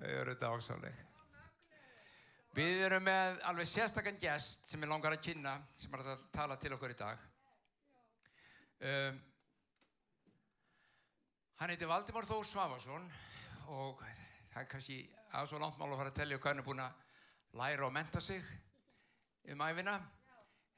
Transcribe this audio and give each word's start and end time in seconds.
Þau 0.00 0.12
eru 0.16 0.34
ásáleg. 0.40 1.00
Við 2.56 2.78
erum 2.86 3.04
með 3.04 3.42
alveg 3.50 3.68
sérstakann 3.68 4.16
gæst 4.18 4.64
sem 4.70 4.80
er 4.82 4.88
langar 4.88 5.12
að 5.12 5.26
kynna, 5.26 5.58
sem 5.76 5.92
er 5.92 6.06
að 6.14 6.22
tala 6.32 6.56
til 6.56 6.72
okkur 6.72 6.94
í 6.94 6.96
dag. 6.96 7.26
Um, 8.80 9.18
hann 11.60 11.74
heiti 11.74 11.90
Valdimár 11.90 12.24
Þór 12.30 12.48
Svavarsson 12.48 13.04
og 13.76 14.00
það 14.54 14.62
er 14.62 14.70
kannski 14.72 14.96
að 15.36 15.50
svo 15.52 15.60
langt 15.60 15.76
mál 15.76 15.90
að 15.90 16.00
fara 16.00 16.14
að 16.14 16.18
tellja 16.22 16.40
hvað 16.40 16.54
hann 16.54 16.64
er 16.64 16.68
búin 16.70 16.82
að 16.86 17.04
læra 17.60 17.86
og 17.90 17.94
menta 17.98 18.24
sig 18.24 18.40
um 19.52 19.66
æfina. 19.68 19.98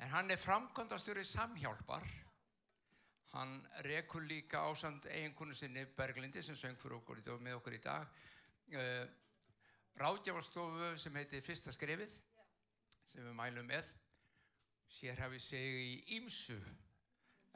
En 0.02 0.10
hann 0.16 0.34
er 0.34 0.42
framkvæmdastjóri 0.42 1.22
samhjálpar. 1.30 2.10
Hann 3.36 3.54
rekur 3.86 4.26
líka 4.26 4.66
ásand 4.66 5.06
eiginkonu 5.06 5.54
sinni 5.54 5.86
Berglindi 5.86 6.42
sem 6.42 6.58
söng 6.58 6.74
fyrir 6.76 6.98
okkur 6.98 7.22
í 7.22 7.26
dag, 7.30 7.38
með 7.40 7.60
okkur 7.62 7.78
í 7.78 7.82
dag. 7.86 8.22
Uh, 8.72 9.04
ráðgjafarstofu 10.00 10.94
sem 10.96 11.16
heitir 11.20 11.42
Fyrsta 11.44 11.72
skrefið 11.74 12.14
sem 13.04 13.26
við 13.26 13.34
mælum 13.36 13.66
með. 13.68 13.90
Sér 14.88 15.20
hafi 15.20 15.40
sig 15.44 15.76
í 15.82 16.16
ímsu 16.16 16.56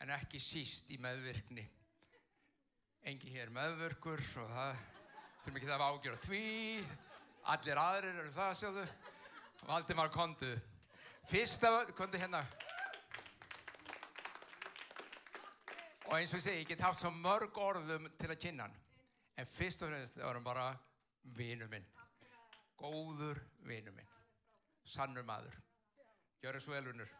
en 0.02 0.12
ekki 0.12 0.40
síst 0.42 0.92
í 0.92 0.98
meðvirkni. 1.00 1.64
Engi 3.08 3.32
hér 3.32 3.48
meðvirkur 3.54 4.20
og 4.42 4.52
það 4.52 4.84
þurfum 5.40 5.56
ekki 5.56 5.70
það 5.70 5.76
að 5.78 5.88
ágjöra 5.88 6.22
því. 6.26 6.44
Allir 7.54 7.80
aðrir 7.80 8.20
eru 8.20 8.32
það, 8.36 8.54
sjáðu. 8.60 8.86
Valdimar 9.66 10.12
Kondu. 10.12 10.54
Fyrsta, 11.30 11.70
Kondu 11.96 12.20
hérna. 12.20 12.42
Og 16.10 16.18
eins 16.18 16.34
og 16.34 16.42
ég 16.42 16.44
segi, 16.44 16.60
ég 16.60 16.68
get 16.74 16.84
haft 16.84 17.00
svo 17.00 17.14
mörg 17.14 17.56
orðum 17.56 18.10
til 18.20 18.28
að 18.28 18.42
kynna 18.42 18.68
hann. 18.68 18.76
En 19.40 19.48
fyrst 19.48 19.80
og 19.86 19.90
fremst 19.94 20.20
var 20.20 20.36
hann 20.36 20.44
bara 20.44 20.74
vinu 21.34 21.68
minn. 21.72 21.86
Góður 22.78 23.40
vinu 23.66 23.92
minn. 23.96 24.10
Sannur 24.86 25.24
maður. 25.26 25.56
Gjör 26.42 26.58
þessu 26.58 26.74
velunur. 26.76 27.12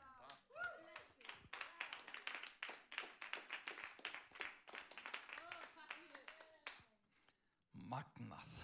Magnað. 7.91 8.56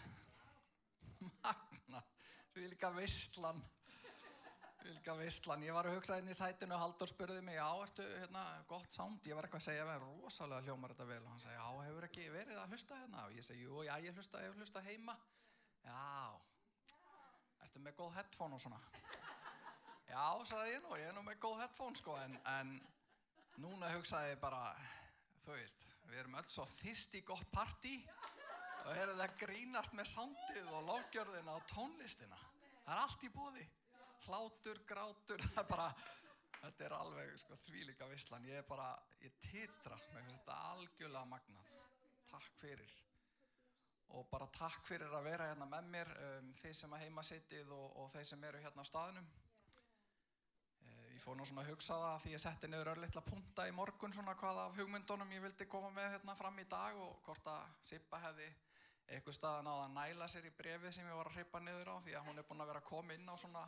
Magnað. 1.43 2.11
Vilka 2.55 2.91
veistlan. 2.97 3.63
Vilka 4.83 5.15
veistlan. 5.19 5.63
Ég 5.63 5.75
var 5.75 5.87
að 5.87 5.97
hugsa 5.97 6.19
hérna 6.19 6.35
í 6.35 6.37
sætinu 6.37 6.75
og 6.77 6.83
Haldur 6.83 7.11
spurði 7.11 7.43
mig, 7.47 7.55
já, 7.57 7.67
ertu 7.85 8.07
hérna 8.07 8.43
gott 8.71 8.91
sound? 8.93 9.23
Ég 9.27 9.39
var 9.39 9.47
eitthvað 9.47 9.63
að 9.63 9.69
segja, 9.69 9.87
við 9.87 9.95
erum 9.95 10.25
rosalega 10.25 10.67
hljómar 10.67 10.95
þetta 10.95 11.07
vel. 11.11 11.21
Og 11.23 11.31
hann 11.31 11.45
segi, 11.45 11.55
já, 11.59 11.69
hefur 11.87 12.09
ekki 12.09 12.27
verið 12.35 12.59
að 12.63 12.75
hlusta 12.75 12.99
hérna? 12.99 13.27
Og 13.29 13.39
ég 13.39 13.47
segi, 13.47 13.69
jú, 13.69 13.85
já, 13.87 13.95
ég 14.03 14.19
hlusta, 14.19 14.43
ég 14.43 14.51
hef 14.51 14.59
hlusta 14.59 14.85
heima. 14.89 15.17
Já, 15.83 16.41
ertu 17.65 17.83
með 17.83 17.97
góð 17.99 18.17
headphone 18.19 18.57
og 18.57 18.63
svona? 18.63 18.81
Já, 20.13 20.27
sagði 20.45 20.75
ég 20.75 20.83
nú, 20.85 20.97
ég 21.01 21.09
er 21.09 21.17
nú 21.17 21.23
með 21.27 21.39
góð 21.43 21.63
headphone 21.63 21.99
sko, 21.99 22.15
en, 22.21 22.37
en 22.53 22.73
núna 23.63 23.91
hugsaði 23.95 24.35
ég 24.35 24.41
bara, 24.43 24.63
þú 25.45 25.57
veist, 25.57 25.87
við 26.11 26.23
erum 26.23 26.39
öll 26.41 26.49
svo 26.53 26.67
þist 26.69 27.17
í 27.17 27.23
gott 27.27 27.49
partí 27.55 27.95
og 28.83 28.91
er 28.93 29.13
það 29.19 29.37
grínast 29.41 29.95
með 29.97 30.11
soundið 30.13 30.73
og 30.75 30.89
lofgjörðina 30.89 31.55
og 31.57 31.65
tónlistina. 31.71 32.39
Það 32.83 32.95
er 32.97 33.03
allt 33.05 33.25
í 33.25 33.31
bóði. 33.33 33.69
Hlátur, 34.27 34.83
grátur, 34.87 35.45
það 35.55 35.63
er 35.63 35.71
bara, 35.71 35.87
þetta 36.59 36.87
er 36.89 36.97
alveg 36.99 37.33
sko, 37.45 37.59
þvílíka 37.67 38.11
visslan. 38.11 38.51
Ég 38.51 38.63
er 38.63 38.69
bara, 38.69 38.91
ég 39.23 39.39
titra 39.47 39.99
með 40.13 40.29
þetta 40.35 40.59
algjörlega 40.73 41.31
magnað. 41.31 41.73
Takk 42.33 42.53
fyrir. 42.61 42.99
Og 44.09 44.27
bara 44.31 44.49
takk 44.53 44.85
fyrir 44.87 45.13
að 45.15 45.25
vera 45.31 45.47
hérna 45.51 45.69
með 45.71 45.87
mér, 45.95 46.11
um, 46.27 46.51
þeir 46.61 46.75
sem 46.77 46.93
að 46.93 47.05
heima 47.07 47.23
sittið 47.25 47.71
og, 47.73 47.87
og 48.03 48.11
þeir 48.13 48.27
sem 48.29 48.45
eru 48.45 48.61
hérna 48.61 48.85
á 48.85 48.91
staðnum. 48.91 49.31
Eh, 50.83 51.07
Ég 51.15 51.23
fór 51.25 51.39
nú 51.39 51.47
svona 51.49 51.65
að 51.65 51.71
hugsa 51.73 51.97
það 52.03 52.19
því 52.25 52.35
ég 52.35 52.43
setti 52.45 52.69
niður 52.69 52.93
örlittla 52.97 53.23
punta 53.25 53.69
í 53.69 53.73
morgun 53.77 54.13
svona 54.13 54.35
hvað 54.37 54.61
af 54.67 54.77
hugmyndunum 54.81 55.33
ég 55.33 55.47
vildi 55.47 55.69
koma 55.71 55.91
með 55.95 56.11
hérna 56.17 56.37
fram 56.37 56.59
í 56.59 56.69
dag 56.69 57.01
og 57.01 57.23
hvort 57.25 57.49
að 57.55 57.81
Sippa 57.81 58.21
hefði 58.27 58.51
eitthvað 59.09 59.37
staðan 59.37 59.71
á 59.73 59.75
að 59.77 59.95
næla 59.97 60.29
sér 60.31 60.47
í 60.49 60.55
brefið 60.57 60.95
sem 60.97 61.09
ég 61.09 61.17
var 61.19 61.31
að 61.31 61.39
hrippa 61.41 61.61
niður 61.61 61.93
á 61.93 61.97
því 62.05 62.15
að 62.17 62.29
hún 62.29 62.39
er 62.41 62.49
búin 62.49 62.65
að 62.65 62.73
vera 62.73 62.83
að 62.85 62.89
koma 62.89 63.17
inn 63.17 63.29
á 63.29 63.37
svona 63.37 63.65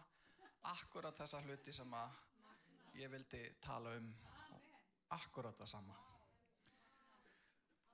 akkurat 0.71 1.19
þessa 1.19 1.43
hluti 1.45 1.73
sem 1.73 1.99
að 1.99 2.23
ég 3.01 3.13
vildi 3.13 3.43
tala 3.65 3.97
um 3.99 4.11
akkurat 5.19 5.57
það 5.59 5.73
sama. 5.77 6.04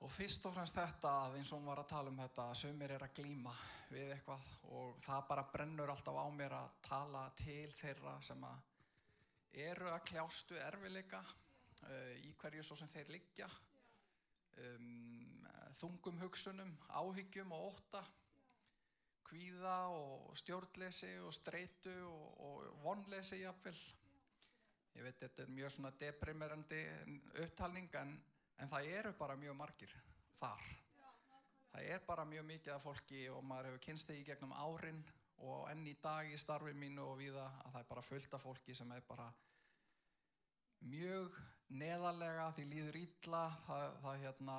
Og 0.01 0.09
fyrst 0.09 0.45
og 0.49 0.55
fremst 0.55 0.77
þetta 0.77 1.11
að 1.27 1.37
eins 1.37 1.51
og 1.51 1.59
hún 1.59 1.69
var 1.69 1.83
að 1.83 1.91
tala 1.91 2.09
um 2.09 2.21
þetta 2.23 2.47
að 2.49 2.59
sömur 2.63 2.93
er 2.95 3.03
að 3.05 3.15
glíma 3.19 3.53
við 3.91 4.13
eitthvað 4.15 4.47
og 4.77 5.01
það 5.05 5.27
bara 5.29 5.49
brennur 5.53 5.91
alltaf 5.93 6.17
á 6.17 6.27
mér 6.33 6.55
að 6.57 6.71
tala 6.87 7.25
til 7.37 7.67
þeirra 7.77 8.15
sem 8.25 8.47
að 8.47 9.59
eru 9.67 9.91
að 9.91 10.05
kljástu 10.07 10.57
erfileika 10.63 11.19
uh, 11.21 12.15
í 12.23 12.33
hverju 12.41 12.63
svo 12.65 12.79
sem 12.79 12.89
þeir 12.89 13.13
liggja 13.13 13.49
um, 14.63 15.37
þungum 15.77 16.17
hugsunum, 16.23 16.73
áhyggjum 16.89 17.53
og 17.55 17.69
ótta 17.69 18.01
kvíða 19.31 19.75
og 19.95 20.35
stjórnleysi 20.39 21.13
og 21.23 21.33
streitu 21.35 21.93
og, 22.03 22.25
og 22.43 22.63
vonleysi 22.83 23.41
jafnvel. 23.45 23.77
Ég 24.97 25.05
veit 25.05 25.21
þetta 25.21 25.45
er 25.45 25.53
mjög 25.55 25.71
svona 25.71 25.93
deprimerandi 25.99 26.81
upptalning 27.45 27.93
en, 28.01 28.17
en 28.57 28.71
það 28.71 28.91
eru 28.99 29.13
bara 29.19 29.37
mjög 29.39 29.57
margir 29.59 29.95
þar. 30.39 30.67
Það 31.71 31.87
er 31.95 32.03
bara 32.07 32.27
mjög 32.27 32.45
mikið 32.49 32.73
af 32.75 32.83
fólki 32.83 33.21
og 33.31 33.43
maður 33.47 33.69
hefur 33.69 33.83
kynst 33.85 34.09
þig 34.09 34.21
í 34.21 34.27
gegnum 34.27 34.53
árin 34.53 35.03
og 35.41 35.69
enn 35.71 35.85
í 35.87 35.95
dag 36.03 36.27
í 36.27 36.37
starfi 36.37 36.73
mínu 36.77 37.05
og 37.13 37.17
viða 37.21 37.47
að 37.63 37.71
það 37.71 37.79
er 37.81 37.89
bara 37.93 38.05
fullt 38.05 38.35
af 38.37 38.43
fólki 38.43 38.75
sem 38.77 38.91
er 38.91 39.05
bara 39.07 39.29
mjög 40.91 41.37
neðarlega 41.71 42.49
því 42.57 42.65
líður 42.73 42.99
illa 42.99 43.43
það, 43.65 43.85
það 44.03 44.21
hérna 44.25 44.57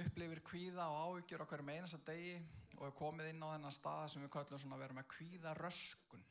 upplifir 0.00 0.40
kvíða 0.46 0.88
og 0.88 0.98
áhyggjur 1.04 1.44
á 1.44 1.50
hverjum 1.50 1.72
einasta 1.74 2.00
degi 2.06 2.36
og 2.78 2.84
er 2.86 2.96
komið 2.96 3.30
inn 3.32 3.42
á 3.42 3.52
þennan 3.52 3.74
stað 3.74 4.04
sem 4.12 4.24
við 4.24 4.32
kallum 4.36 4.62
svona 4.62 4.78
að 4.78 4.84
vera 4.86 4.98
með 5.00 5.08
kvíða 5.12 5.54
röskun 5.58 6.22
og 6.24 6.29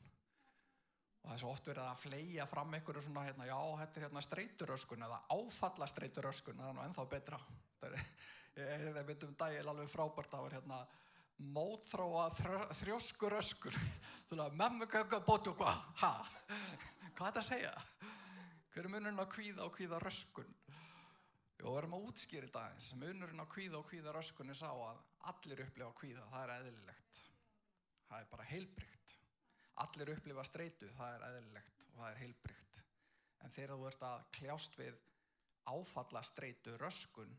það 1.29 1.35
er 1.35 1.41
svo 1.44 1.51
oft 1.53 1.69
verið 1.69 1.85
að 1.85 2.01
fleia 2.03 2.47
fram 2.50 2.73
einhverju 2.73 3.03
svona 3.06 3.25
hérna, 3.28 3.47
já, 3.50 3.57
þetta 3.81 4.00
er 4.00 4.06
hérna 4.07 4.23
streituröskun 4.25 5.06
eða 5.07 5.19
áfalla 5.35 5.90
streituröskun 5.91 6.59
það 6.59 6.72
er 6.72 6.78
nú 6.78 6.85
ennþá 6.88 7.06
betra 7.13 7.40
er, 7.85 7.97
ég 8.59 8.88
er 8.90 9.07
myndum 9.07 9.35
dagil 9.39 9.68
alveg 9.72 9.91
frábært 9.91 10.34
það 10.34 10.45
var 10.47 10.57
hérna 10.57 10.81
mótþróa 11.56 12.28
þrjóskuröskur 12.81 13.78
þú 14.29 14.39
veist, 14.41 14.57
memmu 14.59 14.89
kökka 14.91 15.22
bóti 15.23 15.53
og 15.53 15.62
hvað 15.62 15.84
ha, 16.01 16.13
hvað 17.16 17.29
er 17.29 17.38
þetta 17.38 17.45
að 17.45 17.51
segja 17.53 17.75
hver 18.73 18.85
er 18.85 18.94
munurinn 18.95 19.22
á 19.22 19.28
kvíða 19.29 19.66
og 19.68 19.78
kvíða 19.78 20.01
röskun 20.03 20.50
við 21.59 21.78
erum 21.78 21.95
að 21.97 22.06
útskýra 22.09 22.47
þetta 22.47 22.62
aðeins. 22.66 22.89
Munurinn 23.00 23.44
á 23.44 23.47
kvíða 23.51 23.79
og 23.81 23.89
kvíða 23.89 24.13
röskunni 24.16 24.56
sá 24.56 24.69
að 24.72 25.01
allir 25.31 25.63
upplifa 25.66 25.91
kvíða, 26.00 26.28
það 26.31 26.44
er 26.45 26.53
eðlilegt. 26.56 27.23
Það 28.07 28.22
er 28.22 28.29
bara 28.31 28.47
heilbrygt. 28.50 29.09
Allir 29.84 30.13
upplifa 30.16 30.44
streitu, 30.47 30.90
það 30.97 31.16
er 31.16 31.25
eðlilegt 31.29 31.85
og 31.90 32.00
það 32.01 32.09
er 32.09 32.22
heilbrygt. 32.23 32.81
En 33.44 33.53
þegar 33.56 33.75
þú 33.75 33.88
ert 33.90 34.07
að 34.09 34.25
kljást 34.38 34.79
við 34.79 34.97
áfalla 35.69 36.23
streitu 36.28 36.75
röskun, 36.81 37.35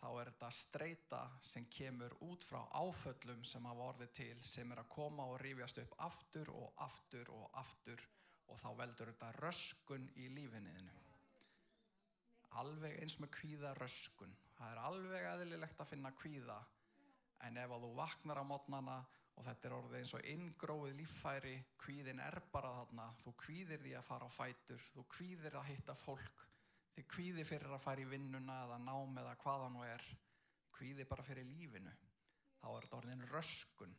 þá 0.00 0.06
er 0.10 0.30
þetta 0.30 0.50
streita 0.54 1.22
sem 1.44 1.66
kemur 1.78 2.14
út 2.24 2.44
frá 2.44 2.60
áföllum 2.80 3.42
sem 3.44 3.66
hafa 3.68 3.90
orðið 3.92 4.12
til, 4.20 4.36
sem 4.44 4.72
er 4.72 4.84
að 4.84 4.92
koma 4.96 5.26
og 5.32 5.40
rífjast 5.44 5.82
upp 5.82 5.96
aftur 6.06 6.52
og 6.54 6.84
aftur 6.86 7.32
og 7.36 7.48
aftur 7.64 8.06
og 8.46 8.62
þá 8.62 8.70
veldur 8.78 9.12
þetta 9.12 9.34
röskun 9.40 10.08
í 10.16 10.30
lífinniðinu 10.32 10.96
alveg 12.60 12.96
eins 13.02 13.18
með 13.20 13.32
kvíða 13.36 13.74
röskun. 13.80 14.32
Það 14.56 14.72
er 14.72 14.82
alveg 14.88 15.28
eðlilegt 15.32 15.80
að 15.80 15.90
finna 15.92 16.12
kvíða 16.16 16.56
en 17.46 17.58
ef 17.60 17.72
að 17.76 17.84
þú 17.84 17.90
vaknar 17.98 18.40
á 18.40 18.44
mótnana 18.48 18.96
og 19.36 19.44
þetta 19.44 19.68
er 19.68 19.74
orðið 19.76 19.98
eins 20.00 20.12
og 20.16 20.28
inngróið 20.32 20.94
líffæri, 21.00 21.54
kvíðin 21.82 22.22
er 22.24 22.38
bara 22.52 22.72
þarna, 22.78 23.06
þú 23.20 23.32
kvíðir 23.42 23.82
því 23.84 23.94
að 23.98 24.06
fara 24.06 24.28
á 24.28 24.30
fætur, 24.32 24.86
þú 24.94 25.04
kvíðir 25.12 25.58
að 25.60 25.68
hitta 25.70 25.96
fólk, 26.00 26.46
þið 26.96 27.08
kvíðir 27.12 27.48
fyrir 27.48 27.76
að 27.76 27.84
fara 27.84 28.02
í 28.02 28.08
vinnuna 28.08 28.62
eða 28.64 28.78
nám 28.86 29.20
eða 29.20 29.36
hvaða 29.42 29.68
nú 29.74 29.84
er, 29.84 30.04
kvíðir 30.76 31.08
bara 31.10 31.26
fyrir 31.26 31.48
lífinu. 31.50 31.92
Þá 32.62 32.68
er 32.70 32.86
þetta 32.86 33.00
orðin 33.02 33.28
röskun 33.30 33.92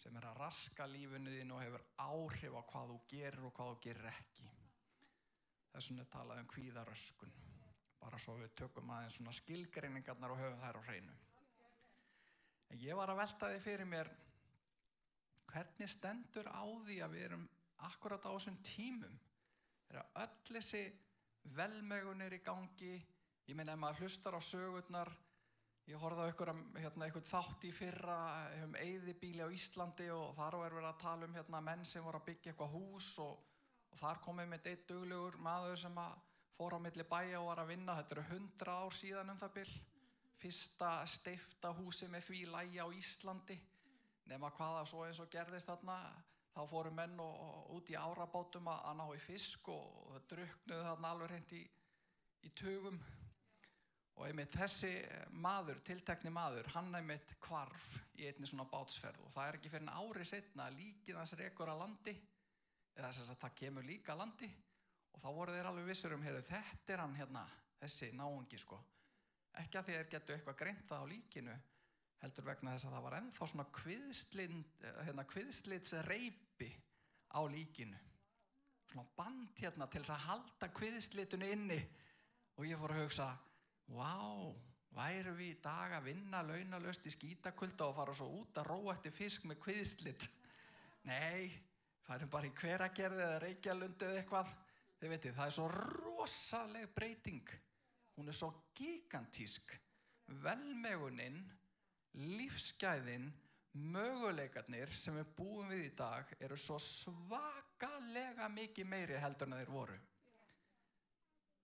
sem 0.00 0.16
er 0.16 0.24
að 0.30 0.40
raska 0.40 0.86
lífinu 0.88 1.34
þín 1.34 1.52
og 1.52 1.60
hefur 1.60 1.84
áhrif 2.00 2.56
á 2.56 2.62
hvað 2.72 2.94
þú 2.94 2.98
gerir 3.12 3.44
og 3.44 3.54
hvað 3.56 3.74
þú 3.74 3.80
gerir 3.84 4.08
ekki. 4.14 4.48
Þessum 5.74 6.00
er 6.00 6.08
talað 6.10 6.40
um 6.40 6.48
kvíðaröskun 6.50 7.36
bara 8.00 8.18
svo 8.18 8.38
við 8.40 8.54
tökum 8.56 8.90
aðeins 8.94 9.18
svona 9.18 9.34
skilgreiningarnar 9.36 10.32
og 10.32 10.40
höfum 10.40 10.62
þær 10.62 10.80
á 10.80 10.82
hreinu. 10.88 11.16
En 12.72 12.80
ég 12.80 12.96
var 12.96 13.12
að 13.12 13.20
velta 13.20 13.50
því 13.52 13.60
fyrir 13.66 13.88
mér 13.90 14.10
hvernig 15.54 15.90
stendur 15.90 16.50
á 16.50 16.64
því 16.86 17.00
að 17.04 17.16
við 17.16 17.26
erum 17.28 17.48
akkurat 17.88 18.26
á 18.26 18.30
þessum 18.32 18.60
tímum 18.66 19.16
er 19.90 20.02
að 20.02 20.22
öll 20.24 20.56
þessi 20.58 20.84
velmegun 21.56 22.22
er 22.26 22.36
í 22.36 22.44
gangi 22.44 22.94
ég 23.48 23.56
meina 23.56 23.74
ef 23.74 23.82
maður 23.82 24.04
hlustar 24.04 24.36
á 24.36 24.40
sögurnar 24.44 25.10
Ég 25.90 25.98
horfði 25.98 26.22
á 26.22 26.30
ykkur, 26.30 26.50
hérna, 26.78 27.06
þátt 27.26 27.64
í 27.66 27.70
fyrra 27.74 28.16
um 28.62 28.74
eyðibíli 28.78 29.42
á 29.42 29.50
Íslandi 29.50 30.06
og 30.14 30.36
þar 30.36 30.56
var 30.60 30.74
verið 30.76 30.88
að 30.90 31.00
tala 31.02 31.26
um 31.26 31.34
hérna, 31.34 31.60
menn 31.66 31.82
sem 31.88 32.04
voru 32.04 32.20
að 32.20 32.28
byggja 32.28 32.52
eitthvað 32.52 32.74
hús 32.76 33.08
og, 33.24 33.40
og 33.90 33.98
þar 33.98 34.20
komið 34.22 34.50
með 34.52 34.68
eitt 34.70 34.84
duglegur 34.86 35.38
maður 35.42 35.80
sem 35.82 35.98
fór 36.54 36.76
á 36.76 36.84
milli 36.84 37.06
bæja 37.10 37.40
og 37.40 37.48
var 37.48 37.62
að 37.64 37.72
vinna. 37.72 37.96
Þetta 37.98 38.16
eru 38.16 38.26
hundra 38.28 38.76
ár 38.84 38.94
síðan 39.00 39.34
um 39.34 39.40
það 39.40 39.56
byll. 39.56 39.74
Fyrsta 40.40 40.92
steifta 41.10 41.74
húsi 41.80 42.08
með 42.12 42.28
því 42.28 42.44
lægi 42.54 42.78
á 42.78 42.86
Íslandi. 43.00 43.58
Nefna 44.30 44.50
hvaða 44.54 44.82
svo 44.86 45.04
eins 45.06 45.20
og 45.22 45.30
gerðist 45.32 45.70
þarna. 45.70 45.96
Þá 46.54 46.60
fóru 46.70 46.90
menn 46.94 47.18
og, 47.22 47.34
og 47.46 47.72
út 47.76 47.90
í 47.90 47.96
árabátum 47.98 48.68
að, 48.70 48.84
að 48.90 48.96
ná 48.98 49.04
í 49.14 49.22
fisk 49.22 49.70
og, 49.70 49.96
og 50.04 50.12
það 50.14 50.28
druknuðu 50.32 50.86
þarna 50.86 51.10
alveg 51.14 51.30
hreint 51.30 51.54
í, 51.54 51.60
í 52.46 52.52
tugum. 52.58 53.00
Og 54.20 54.26
einmitt 54.26 54.52
þessi 54.52 54.90
maður, 55.42 55.78
tiltekni 55.86 56.32
maður, 56.34 56.66
hann 56.74 56.90
einmitt 56.98 57.36
kvarf 57.40 57.92
í 58.20 58.26
einni 58.28 58.48
svona 58.48 58.66
bátsferð 58.68 59.22
og 59.24 59.32
það 59.32 59.46
er 59.46 59.58
ekki 59.58 59.70
fyrir 59.72 59.86
en 59.86 59.94
ári 59.96 60.26
setna 60.28 60.66
að 60.66 60.76
líkið 60.82 61.20
hans 61.20 61.32
rekur 61.40 61.70
að 61.72 61.80
landi, 61.84 62.16
eða 62.98 63.12
þess 63.14 63.32
að 63.32 63.40
það 63.44 63.56
kemur 63.62 63.86
líka 63.86 64.12
að 64.12 64.20
landi 64.24 64.50
og 65.14 65.22
þá 65.22 65.28
voru 65.34 65.54
þeir 65.54 65.68
alveg 65.70 65.88
vissur 65.88 66.14
um, 66.16 66.22
heyrðu, 66.26 66.42
þetta 66.50 66.94
er 66.94 67.02
hann 67.02 67.16
hérna, 67.16 67.44
þessi 67.80 68.10
náungi 68.16 68.60
sko. 68.60 68.78
Ekki 69.60 69.80
að 69.80 69.90
þeir 69.90 70.10
getu 70.12 70.34
eitthvað 70.34 70.58
greint 70.60 70.84
það 70.88 71.02
á 71.02 71.10
líkinu, 71.10 71.56
heldur 72.20 72.46
vegna 72.46 72.74
þess 72.74 72.88
að 72.88 72.94
það 72.96 73.04
var 73.06 73.16
ennþá 73.18 73.50
svona 73.50 73.66
hérna, 75.06 75.26
kviðslits 75.28 75.94
reypi 76.08 76.70
á 77.32 77.40
líkinu. 77.48 78.00
Svona 78.90 79.06
band 79.16 79.60
hérna 79.62 79.86
til 79.86 80.02
þess 80.02 80.16
að 80.16 80.26
halda 80.26 80.68
kviðslitunu 80.76 81.52
inni 81.54 81.78
og 82.58 82.66
ég 82.68 82.80
fór 82.80 82.94
að 82.94 83.04
hugsa, 83.04 83.28
Vá, 83.90 84.14
væru 84.94 85.32
við 85.34 85.48
í 85.54 85.60
dag 85.64 85.96
að 85.96 86.10
vinna 86.10 86.42
launalöst 86.46 87.06
í 87.08 87.12
skítakulda 87.14 87.88
og 87.88 87.96
fara 87.96 88.14
svo 88.14 88.28
út 88.38 88.60
að 88.60 88.68
róa 88.70 88.94
eftir 88.94 89.14
fisk 89.14 89.46
með 89.48 89.58
kviðslitt? 89.64 90.26
Nei, 91.10 91.50
færum 92.06 92.30
bara 92.30 92.46
í 92.46 92.54
hveragerði 92.60 93.24
eða 93.24 93.40
reykjalundi 93.46 94.06
eða 94.06 94.20
eitthvað. 94.20 94.52
Þið 95.00 95.14
veitir, 95.14 95.34
það 95.38 95.46
er 95.48 95.56
svo 95.56 95.66
rosaleg 95.72 96.92
breyting. 96.94 97.54
Hún 98.18 98.30
er 98.30 98.36
svo 98.36 98.50
gigantísk. 98.76 99.72
Velmeguninn, 100.44 101.40
lífsgæðinn, 102.18 103.30
möguleikarnir 103.94 104.90
sem 104.98 105.14
við 105.20 105.28
búum 105.36 105.68
við 105.70 105.84
í 105.86 105.90
dag 105.98 106.30
eru 106.42 106.56
svo 106.58 106.78
svakalega 106.82 108.48
mikið 108.50 108.88
meiri 108.90 109.18
heldur 109.22 109.50
en 109.50 109.60
þeir 109.60 109.74
voru. 109.74 109.98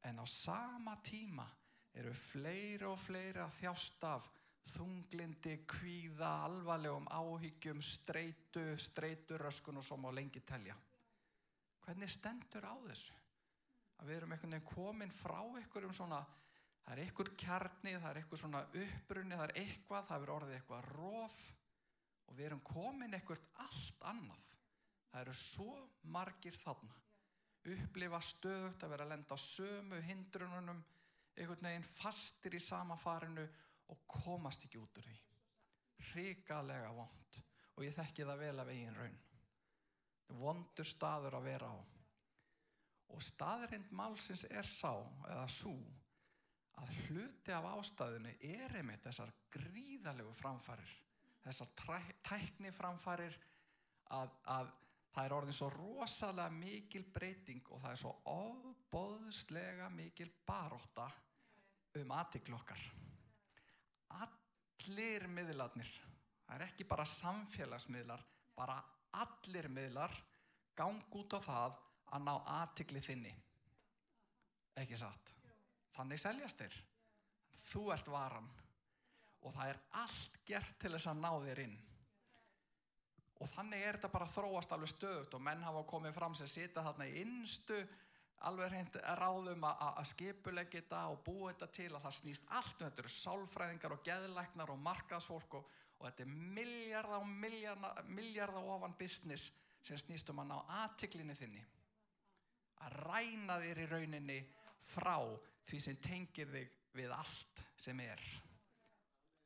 En 0.07 0.23
á 0.23 0.27
sama 0.31 0.95
tíma 1.03 1.47
eru 1.97 2.13
fleiri 2.15 2.87
og 2.87 2.99
fleiri 3.01 3.43
að 3.43 3.57
þjást 3.59 4.05
af 4.07 4.29
þunglindi, 4.75 5.61
kvíða, 5.69 6.31
alvarlegum 6.47 7.07
áhyggjum, 7.11 7.83
streitu, 7.83 8.65
streituröskun 8.79 9.79
og 9.81 9.87
svo 9.87 9.99
má 10.01 10.11
lengi 10.15 10.43
telja. 10.47 10.77
Hvernig 11.87 12.11
stendur 12.11 12.67
á 12.67 12.75
þessu? 12.89 13.15
Að 13.97 14.11
við 14.11 14.17
erum 14.17 14.35
einhvern 14.35 14.57
veginn 14.57 14.69
komin 14.69 15.15
frá 15.15 15.39
einhverjum 15.41 15.95
svona, 15.95 16.21
það 16.87 16.93
er 16.95 17.03
einhver 17.03 17.31
kjarni, 17.35 17.93
það 17.99 18.11
er 18.13 18.19
einhver 18.21 18.39
svona 18.41 18.61
uppbrunni, 18.71 19.35
það 19.35 19.49
er 19.49 19.57
eitthvað, 19.65 20.05
það 20.07 20.27
er 20.27 20.33
orðið 20.37 20.59
eitthvað 20.61 20.91
róf 20.93 21.41
og 22.27 22.37
við 22.39 22.47
erum 22.47 22.63
komin 22.67 23.17
einhvert 23.17 23.49
allt 23.65 24.07
annað. 24.07 24.53
Það 25.11 25.25
eru 25.25 25.35
svo 25.41 25.73
margir 26.15 26.59
þarna. 26.63 26.95
Upplifa 27.75 28.21
stöðugt 28.23 28.85
að 28.87 28.93
vera 28.95 29.07
að 29.07 29.13
lenda 29.15 29.35
á 29.35 29.39
sömu 29.43 29.99
hindrununum, 30.07 30.83
einhvern 31.35 31.69
veginn 31.71 31.89
fastir 31.91 32.55
í 32.55 32.63
sama 32.63 32.95
farinu 33.01 33.43
og 33.91 34.07
komast 34.07 34.67
ekki 34.67 34.79
út 34.79 35.01
úr 35.01 35.09
því. 35.09 35.19
Ríkalega 36.13 36.95
vond 36.95 37.41
og 37.77 37.85
ég 37.85 37.95
þekki 37.97 38.27
það 38.29 38.43
vel 38.45 38.63
af 38.63 38.71
eigin 38.71 38.99
raun. 39.01 39.19
Vondur 40.39 40.87
staður 40.87 41.41
að 41.41 41.51
vera 41.51 41.75
á. 41.75 41.79
Og 43.15 43.23
staðrind 43.23 43.91
málsins 43.95 44.47
er 44.51 44.67
sá, 44.67 44.93
eða 45.27 45.47
svo, 45.51 45.75
að 46.83 46.95
hluti 47.07 47.55
af 47.55 47.69
ástæðinu 47.73 48.33
er 48.45 48.75
einmitt 48.79 49.05
þessar 49.07 49.33
gríðalegu 49.55 50.33
framfarir, 50.37 50.91
þessar 51.45 51.71
tækni 52.27 52.73
framfarir 52.75 53.37
að, 54.13 54.35
að 54.45 54.73
það 55.15 55.25
er 55.25 55.35
orðin 55.39 55.57
svo 55.57 55.71
rosalega 55.73 56.53
mikil 56.53 57.05
breyting 57.15 57.71
og 57.73 57.81
það 57.85 57.95
er 57.95 58.01
svo 58.03 58.13
ofbóðslega 58.33 59.89
mikil 59.95 60.29
baróta 60.47 61.09
um 61.97 62.13
aðtiklu 62.13 62.59
okkar. 62.59 62.83
Allir 64.21 65.27
miðlarnir, 65.33 65.89
það 66.45 66.59
er 66.59 66.67
ekki 66.69 66.89
bara 66.89 67.09
samfélagsmiðlar, 67.09 68.21
bara 68.57 68.77
allir 69.17 69.71
miðlar 69.73 70.13
gang 70.77 71.17
út 71.17 71.33
á 71.33 71.41
það 71.41 71.81
að 72.13 72.27
ná 72.29 72.35
aðtikli 72.61 73.01
þinni. 73.03 73.33
Ekki 74.77 75.01
satt. 75.01 75.36
Þannig 75.97 76.21
seljast 76.21 76.61
þér. 76.61 76.79
Þú 77.67 77.83
ert 77.95 78.09
varan 78.13 78.49
og 79.47 79.53
það 79.55 79.71
er 79.73 79.83
allt 80.03 80.41
gert 80.47 80.79
til 80.83 80.93
þess 80.95 81.11
að 81.11 81.21
ná 81.23 81.31
þér 81.45 81.63
inn. 81.67 81.77
Og 83.37 83.49
þannig 83.53 83.85
er 83.85 83.99
þetta 83.99 84.13
bara 84.15 84.33
þróast 84.33 84.73
alveg 84.73 84.91
stöðut 84.91 85.37
og 85.37 85.45
menn 85.45 85.65
hafa 85.65 85.85
komið 85.89 86.17
fram 86.17 86.35
sem 86.35 86.49
sita 86.49 86.85
þarna 86.85 87.09
í 87.09 87.21
innstu 87.21 87.79
alveg 88.45 88.73
hreint 88.73 88.97
ráðum 89.21 89.65
að 89.69 90.03
skipulegja 90.11 90.81
þetta 90.81 91.03
og 91.13 91.23
búa 91.25 91.53
þetta 91.53 91.69
til 91.79 91.89
að 91.95 92.03
það 92.05 92.17
snýst 92.19 92.49
allt 92.59 92.81
um 92.81 92.89
þetta 92.89 93.03
eru 93.05 93.13
sálfræðingar 93.15 93.95
og 93.97 94.03
geðlæknar 94.05 94.73
og 94.73 94.83
markaðsfólk 94.85 95.57
og, 95.61 95.71
og 95.99 96.09
þetta 96.09 96.27
er 96.27 96.35
miljardar 96.59 97.21
og 97.21 97.31
miljardar, 97.45 98.03
miljardar 98.09 98.71
ofan 98.77 98.97
business 98.99 99.53
sem 99.87 100.01
snýst 100.01 100.33
um 100.33 100.43
að 100.43 100.53
ná 100.53 100.57
aðtiklinni 100.83 101.37
þinni 101.39 101.65
að 102.85 102.99
ræna 103.07 103.61
þér 103.63 103.83
í 103.83 103.91
rauninni 103.93 104.39
frá 104.85 105.17
því 105.67 105.81
sem 105.83 106.03
tengir 106.03 106.51
þig 106.53 106.75
við 106.97 107.15
allt 107.15 107.63
sem 107.77 108.01
er 108.01 108.23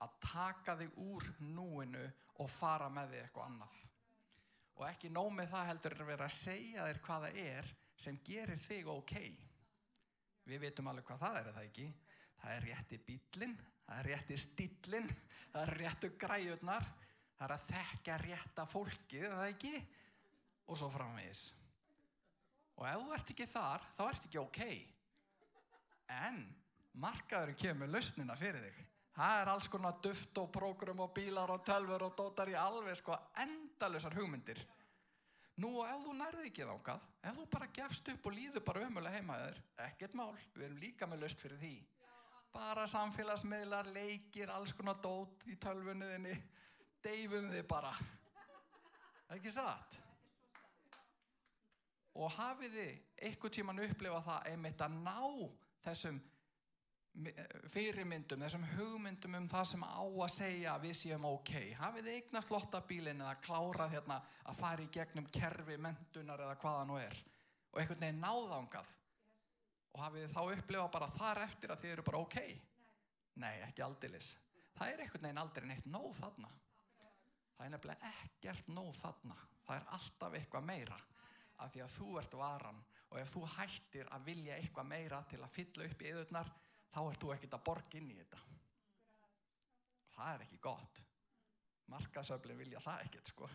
að 0.01 0.17
taka 0.25 0.77
þig 0.81 0.99
úr 1.03 1.27
núinu 1.43 2.07
og 2.41 2.51
fara 2.51 2.89
með 2.93 3.15
þig 3.15 3.25
eitthvað 3.25 3.49
annað 3.51 3.81
og 4.81 4.87
ekki 4.89 5.11
nómið 5.13 5.51
það 5.53 5.67
heldur 5.69 5.99
að 6.01 6.09
vera 6.09 6.27
að 6.27 6.37
segja 6.39 6.85
þér 6.89 7.01
hvaða 7.05 7.31
er 7.43 7.67
sem 8.01 8.17
gerir 8.25 8.61
þig 8.63 8.89
ok. 8.89 9.15
Við 10.49 10.63
veitum 10.63 10.89
alveg 10.89 11.05
hvað 11.05 11.21
það 11.21 11.37
er, 11.37 11.49
er 11.51 11.57
það 11.59 11.67
ekki? 11.69 11.89
Það 12.41 12.55
er 12.55 12.65
rétti 12.65 12.99
bílinn, 13.05 13.57
það 13.85 13.99
er 13.99 14.09
rétti 14.09 14.39
stílinn, 14.41 15.11
það 15.53 15.63
er 15.63 15.73
réttu 15.83 16.11
græjurnar, 16.23 16.87
það 17.37 17.45
er 17.47 17.55
að 17.57 17.67
þekka 17.67 18.17
rétta 18.25 18.67
fólkið, 18.71 19.27
er 19.29 19.37
það 19.37 19.51
ekki? 19.51 19.75
Og 20.71 20.81
svo 20.81 20.89
framvegis. 20.95 21.43
Og 22.81 22.89
ef 22.89 23.05
þú 23.05 23.15
ert 23.19 23.35
ekki 23.35 23.49
þar, 23.51 23.87
þá 23.99 24.03
ert 24.07 24.27
ekki 24.31 24.41
ok. 24.41 24.63
En 26.11 26.43
markaðurinn 26.99 27.59
kemur 27.59 27.91
lausnina 27.93 28.37
fyrir 28.39 28.65
þig. 28.65 28.81
Það 29.15 29.41
er 29.41 29.51
alls 29.53 29.69
konar 29.69 29.97
duft 30.03 30.39
og 30.41 30.51
prógrum 30.55 31.03
og 31.05 31.15
bílar 31.15 31.51
og 31.53 31.65
tölfur 31.67 32.07
og 32.07 32.15
dótar 32.19 32.51
í 32.51 32.57
alveg 32.59 32.99
sko 32.99 33.17
endalusar 33.43 34.15
hugmyndir. 34.17 34.61
Nú 35.61 35.75
og 35.83 35.89
ef 35.91 36.05
þú 36.07 36.13
nærði 36.17 36.47
ekki 36.49 36.65
þákað, 36.65 37.01
ef 37.29 37.37
þú 37.37 37.47
bara 37.53 37.73
gefst 37.77 38.07
upp 38.09 38.29
og 38.31 38.33
líður 38.33 38.63
bara 38.65 38.85
ömulega 38.87 39.19
heimaður, 39.19 39.59
ekkert 39.85 40.15
mál, 40.17 40.31
við 40.55 40.67
erum 40.67 40.79
líka 40.81 41.09
með 41.11 41.25
löst 41.27 41.43
fyrir 41.43 41.61
því. 41.61 41.75
Bara 42.55 42.87
samfélagsmiðlar, 42.89 43.91
leikir, 43.93 44.51
alls 44.55 44.73
konar 44.79 44.97
dót 45.05 45.45
í 45.51 45.59
tölfunniðinni, 45.61 46.33
deyfum 47.05 47.51
þið 47.53 47.67
bara. 47.69 47.93
Ekki 49.37 49.53
satt? 49.53 49.99
Og 52.17 52.33
hafið 52.39 52.79
þið 52.79 52.95
eitthvað 53.29 53.55
tíman 53.59 53.85
upplifað 53.85 54.25
það 54.31 54.49
einmitt 54.55 54.87
að 54.87 54.97
ná 55.05 55.19
þessum 55.85 56.21
fyrirmyndum, 57.71 58.45
þessum 58.45 58.65
hugmyndum 58.77 59.35
um 59.41 59.49
það 59.51 59.67
sem 59.73 59.83
á 59.83 60.03
að 60.07 60.33
segja 60.35 60.75
að 60.75 60.85
við 60.87 60.95
séum 61.01 61.27
ok. 61.27 61.53
Hafið 61.81 62.07
þið 62.07 62.19
eignar 62.21 62.47
flotta 62.47 62.81
bílinn 62.87 63.25
eða 63.25 63.35
klárað 63.45 63.97
hérna 63.97 64.21
að 64.47 64.61
fara 64.61 64.85
í 64.85 64.91
gegnum 64.95 65.27
kerfi, 65.35 65.77
mentunar 65.77 66.45
eða 66.47 66.57
hvaða 66.63 66.87
nú 66.89 66.99
er 67.01 67.19
og 67.71 67.79
einhvern 67.79 68.03
veginn 68.03 68.23
náðangað 68.23 68.89
og 69.91 70.01
hafið 70.05 70.25
þið 70.25 70.33
þá 70.37 70.55
upplifað 70.55 70.93
bara 70.95 71.11
þar 71.17 71.43
eftir 71.45 71.75
að 71.75 71.83
þið 71.83 71.93
eru 71.97 72.07
bara 72.07 72.23
ok? 72.25 72.39
Nei, 73.41 73.55
ekki 73.67 73.85
aldilis. 73.85 74.33
Það 74.79 74.93
er 74.93 75.05
einhvern 75.05 75.27
veginn 75.27 75.43
aldrei 75.43 75.69
neitt 75.69 75.87
nóð 75.91 76.13
þarna. 76.19 76.51
Það 77.57 77.67
er 77.67 77.73
nefnilega 77.75 78.13
ekkert 78.15 78.71
nóð 78.75 78.93
þarna. 79.03 79.39
Það 79.67 79.77
er 79.77 79.89
alltaf 79.99 80.37
eitthvað 80.39 80.67
meira 80.71 80.99
af 81.61 81.75
því 81.75 81.85
að 81.85 81.95
þú 81.99 82.11
ert 82.23 82.37
varan 82.41 82.83
og 83.11 83.19
ef 83.19 83.33
þú 83.35 83.43
hættir 83.57 84.11
að 84.15 84.27
vilja 84.29 84.57
eitthvað 84.57 84.89
meira 84.91 85.21
til 85.31 85.41
að 85.43 85.55
fylla 85.55 85.87
upp 85.87 86.03
í 86.03 86.11
yðurnar 86.13 86.51
þá 86.91 87.01
ert 87.03 87.23
þú 87.23 87.33
ekkert 87.35 87.57
að 87.57 87.65
borga 87.67 87.99
inn 87.99 88.11
í 88.13 88.19
þetta. 88.19 88.41
Það 90.15 90.33
er 90.35 90.45
ekki 90.47 90.61
gott. 90.63 91.03
Markasöflin 91.91 92.61
vilja 92.61 92.83
það 92.85 93.07
ekkert 93.07 93.33
sko. 93.33 93.49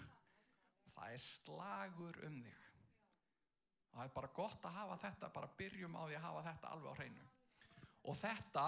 Það 0.95 1.13
er 1.13 1.23
slagur 1.23 2.19
um 2.27 2.39
þig. 2.43 2.63
Og 3.85 3.99
það 3.99 4.07
er 4.07 4.15
bara 4.15 4.31
gott 4.35 4.67
að 4.67 4.75
hafa 4.75 4.97
þetta, 5.05 5.31
bara 5.35 5.53
byrjum 5.59 5.95
á 5.95 6.03
því 6.03 6.17
að 6.17 6.25
hafa 6.25 6.41
þetta 6.49 6.73
alveg 6.75 6.91
á 6.91 6.99
hreinu. 6.99 7.27
Og 8.05 8.17
þetta 8.19 8.65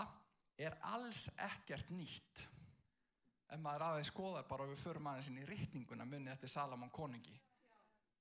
er 0.68 0.78
alls 0.94 1.26
ekkert 1.50 1.92
nýtt. 1.92 2.48
ef 3.48 3.60
maður 3.64 3.84
aðeins 3.86 4.10
skoðar 4.12 4.48
bara 4.48 4.64
og 4.66 4.72
við 4.74 4.82
förum 4.82 5.06
aðeins 5.08 5.28
inn 5.32 5.38
í 5.40 5.46
rittninguna 5.48 6.06
munni 6.06 6.32
eftir 6.32 6.50
Salamón 6.52 6.90
konungi 6.92 7.36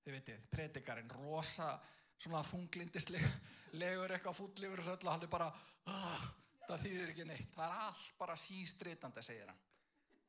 þið 0.07 0.15
vitið, 0.15 0.43
predikarinn 0.51 1.11
rosa 1.11 1.73
svona 2.17 2.43
þunglindislegur 2.47 4.15
eitthvað 4.17 4.39
fúllifur 4.39 4.83
og 4.83 4.89
söll 4.89 5.05
og 5.05 5.13
hann 5.13 5.27
er 5.27 5.33
bara 5.33 5.49
uh, 5.53 6.27
það 6.67 6.83
þýðir 6.85 7.13
ekki 7.13 7.29
neitt. 7.29 7.53
Það 7.55 7.67
er 7.67 7.87
allt 7.87 8.19
bara 8.19 8.37
sístritandi 8.41 9.25
segir 9.25 9.51
hann. 9.51 9.63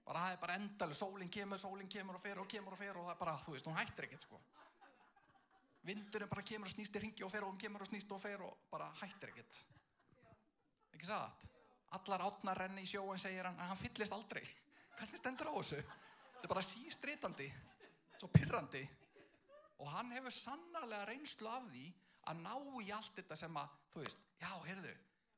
Bara 0.08 0.24
það 0.24 0.36
er 0.36 0.42
bara 0.44 0.58
endalega, 0.62 1.00
sólinn 1.00 1.32
kemur, 1.32 1.60
sólinn 1.60 1.90
kemur 1.92 2.16
og 2.16 2.24
fer 2.24 2.40
og 2.40 2.48
kemur 2.52 2.76
og 2.76 2.80
fer 2.80 2.96
og 2.96 3.08
það 3.08 3.14
er 3.14 3.20
bara, 3.20 3.36
þú 3.44 3.56
veist, 3.56 3.68
hún 3.68 3.80
hættir 3.80 4.08
ekkert 4.08 4.24
sko. 4.24 4.40
Vindurinn 5.88 6.32
bara 6.32 6.46
kemur 6.48 6.70
og 6.70 6.74
snýst 6.74 6.96
í 6.96 7.02
ringi 7.04 7.26
og 7.28 7.32
fer 7.32 7.44
og 7.44 7.52
hún 7.52 7.60
kemur 7.60 7.84
og 7.84 7.90
snýst 7.90 8.14
og 8.16 8.22
fer 8.24 8.44
og 8.44 8.70
bara 8.72 8.88
hættir 9.02 9.34
ekkert. 9.34 9.60
Ekki 10.96 11.10
satt? 11.10 11.44
Allar 11.98 12.24
átnar 12.28 12.60
renni 12.64 12.84
í 12.84 12.90
sjóin 12.90 13.20
segir 13.20 13.48
hann 13.48 13.60
en 13.60 13.72
hann 13.72 13.80
fyllist 13.80 14.16
aldrei. 14.16 14.44
Hvernig 14.98 15.20
stendur 15.20 15.52
á 15.52 15.56
þessu? 15.56 15.82
Þetta 15.82 16.48
er 16.48 16.54
bara 16.54 16.66
sístritandi 16.66 17.48
svo 18.18 18.30
pyrrandi 18.34 18.84
og 19.78 19.92
hann 19.92 20.12
hefur 20.16 20.34
sannarlega 20.34 21.06
reynslu 21.10 21.50
af 21.52 21.68
því 21.72 21.86
að 22.28 22.42
ná 22.44 22.54
í 22.84 22.90
allt 22.96 23.14
þetta 23.16 23.38
sem 23.40 23.60
að 23.62 23.76
þú 23.94 24.04
veist, 24.04 24.26
já, 24.42 24.52
heyrðu 24.66 24.96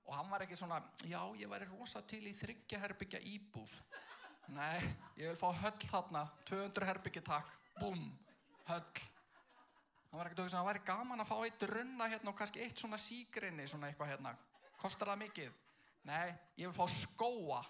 og 0.10 0.16
hann 0.16 0.32
var 0.32 0.42
ekki 0.42 0.58
svona, 0.58 0.80
já, 1.06 1.20
ég 1.38 1.50
væri 1.52 1.68
rosa 1.70 2.02
til 2.10 2.24
í 2.26 2.34
þryggja 2.34 2.80
herbyggja 2.82 3.20
íbúð. 3.30 3.76
Nei, 4.56 4.80
ég 5.20 5.30
vil 5.30 5.38
fá 5.38 5.52
höll 5.54 5.86
þarna 5.86 6.24
200 6.50 6.88
herbyggja 6.90 7.22
takk, 7.28 7.52
búm 7.78 8.00
höll. 8.66 9.04
Hann 10.10 10.18
var 10.18 10.32
að 10.32 10.42
hugsa 10.42 10.58
að 10.58 10.64
það 10.64 10.70
væri 10.72 10.82
gaman 10.88 11.22
að 11.22 11.30
fá 11.30 11.36
eitt 11.46 11.66
runna 11.70 12.08
hérna 12.10 12.32
og 12.32 12.40
kannski 12.40 12.64
eitt 12.66 12.82
svona 12.82 12.98
sígrinni 12.98 13.68
svona 13.70 13.92
eitthvað 13.92 14.16
hérna, 14.16 14.34
kostar 14.82 15.12
það 15.12 15.22
mikið? 15.28 15.54
Nei, 16.10 16.34
ég 16.58 16.72
vil 16.72 16.74
fá 16.74 16.90
skóa 16.90 17.62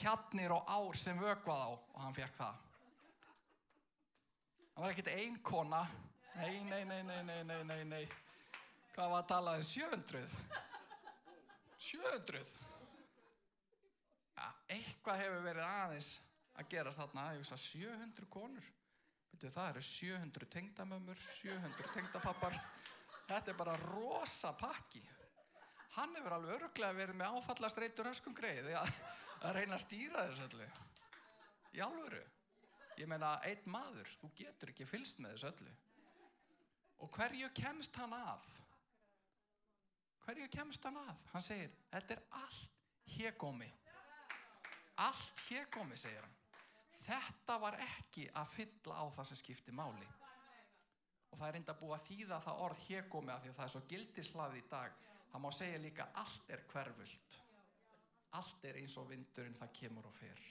tjarnir 0.00 0.56
og 0.56 0.64
ár 0.64 0.96
sem 0.96 1.20
vökvað 1.20 1.60
á 1.60 1.70
og 1.76 2.00
hann 2.00 2.16
fekk 2.16 2.40
það 2.40 2.69
hann 4.74 4.84
var 4.84 4.94
ekkert 4.94 5.12
ein 5.14 5.38
kona. 5.42 5.84
Nei, 6.40 6.60
nei, 6.64 6.84
nei, 6.84 7.02
nei, 7.02 7.22
nei, 7.26 7.44
nei, 7.44 7.62
nei, 7.64 7.84
nei. 7.84 8.04
Hvað 8.94 9.12
var 9.12 9.22
að 9.22 9.30
tala 9.30 9.54
um 9.58 9.62
700 9.66 10.24
700 11.80 12.40
ja, 14.36 14.48
eitthvað 14.74 15.22
hefur 15.22 15.46
verið 15.46 15.64
aðeins 15.64 16.10
að 16.60 16.68
gerast 16.74 17.00
þarna. 17.00 17.26
Ég 17.34 17.42
veist 17.44 17.56
að 17.56 17.62
700 17.64 18.28
konur. 18.32 18.66
Veitu, 19.30 19.52
það 19.54 19.70
eru 19.72 19.84
700 19.86 20.50
tengdamömmur 20.54 21.22
700 21.40 21.94
tengdapappar. 21.94 22.58
Þetta 23.30 23.52
er 23.52 23.58
bara 23.58 23.78
rosa 23.84 24.52
pakki. 24.58 25.02
Hann 25.96 26.14
hefur 26.18 26.36
alveg 26.36 26.58
öruglega 26.58 26.98
verið 26.98 27.18
með 27.18 27.38
áfallast 27.38 27.80
reytur 27.80 28.10
öskum 28.10 28.36
greið 28.36 28.68
að 28.76 29.54
reyna 29.56 29.78
að 29.78 29.84
stýra 29.86 30.26
þessu 30.28 30.46
öllu. 30.50 30.68
Í 31.74 31.82
alvöru 31.86 32.20
ég 33.00 33.08
meina 33.08 33.36
einn 33.48 33.70
maður, 33.72 34.08
þú 34.20 34.30
getur 34.36 34.72
ekki 34.72 34.86
fylst 34.88 35.20
með 35.22 35.36
þessu 35.36 35.48
öllu. 35.50 35.72
Og 37.00 37.12
hverju 37.16 37.48
kemst 37.56 37.96
hann 37.96 38.12
að? 38.12 38.48
Hverju 40.26 40.48
kemst 40.52 40.84
hann 40.84 40.98
að? 41.00 41.24
Hann 41.32 41.44
segir, 41.44 41.72
þetta 41.92 42.16
er 42.16 42.22
allt 42.42 42.82
hégómi. 43.14 43.68
Allt 45.00 45.44
hégómi 45.48 45.96
segir 45.96 46.20
hann. 46.20 46.36
Þetta 47.00 47.56
var 47.62 47.78
ekki 47.80 48.26
að 48.36 48.50
fylla 48.52 48.98
á 49.00 49.04
það 49.16 49.30
sem 49.30 49.40
skipti 49.40 49.72
máli. 49.72 50.08
Og 51.30 51.38
það 51.38 51.46
er 51.46 51.56
reynda 51.56 51.76
búið 51.78 51.96
að 51.96 52.06
þýða 52.08 52.40
það 52.44 52.64
orð 52.66 52.82
hégómi 52.88 53.32
af 53.32 53.40
því 53.40 53.52
að 53.52 53.56
það 53.60 53.66
er 53.66 53.72
svo 53.74 53.82
gildislaði 53.94 54.60
í 54.60 54.66
dag. 54.70 55.00
Það 55.30 55.44
má 55.46 55.50
segja 55.56 55.80
líka 55.80 56.08
allt 56.20 56.52
er 56.52 56.66
hverfult. 56.68 57.40
Allt 58.36 58.68
er 58.68 58.78
eins 58.82 58.98
og 59.00 59.08
vindurinn 59.08 59.56
það 59.56 59.74
kemur 59.80 60.10
og 60.10 60.14
fer. 60.14 60.44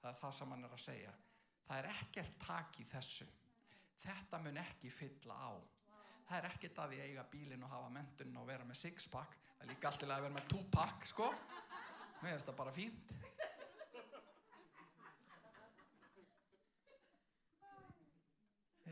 Það 0.00 0.10
er 0.10 0.20
það 0.22 0.36
sem 0.38 0.54
hann 0.54 0.64
er 0.64 0.74
að 0.78 0.84
segja 0.86 1.14
það 1.68 1.78
er 1.78 1.90
ekkert 1.92 2.36
tak 2.44 2.80
í 2.80 2.88
þessu. 2.92 3.26
Þetta 4.04 4.40
mun 4.44 4.60
ekki 4.60 4.90
fylla 4.92 5.38
á. 5.38 5.52
Það 6.28 6.36
er 6.38 6.50
ekkert 6.50 6.78
að 6.80 6.92
því 6.92 7.00
eiga 7.04 7.24
bílinn 7.32 7.64
og 7.64 7.72
hafa 7.72 7.88
mentun 7.92 8.36
og 8.40 8.46
vera 8.48 8.64
með 8.68 8.80
six 8.80 9.08
pack 9.12 9.40
það 9.64 9.70
er 9.70 9.70
líka 9.72 9.88
alltaf 9.88 10.10
að 10.10 10.24
vera 10.24 10.34
með 10.34 10.48
two 10.50 10.62
pack 10.72 11.06
sko. 11.08 11.28
Mér 12.20 12.34
finnst 12.34 12.48
það 12.48 12.56
bara 12.58 12.72
fínt. 12.74 13.12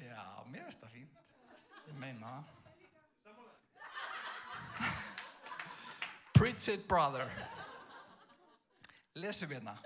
Já, 0.02 0.24
mér 0.48 0.64
finnst 0.68 0.84
það 0.84 0.94
fínt. 0.96 1.18
Ég 1.88 1.98
meina. 2.00 2.32
Preach 6.32 6.68
it 6.72 6.88
brother. 6.88 7.28
Lesum 9.14 9.52
hérna. 9.52 9.76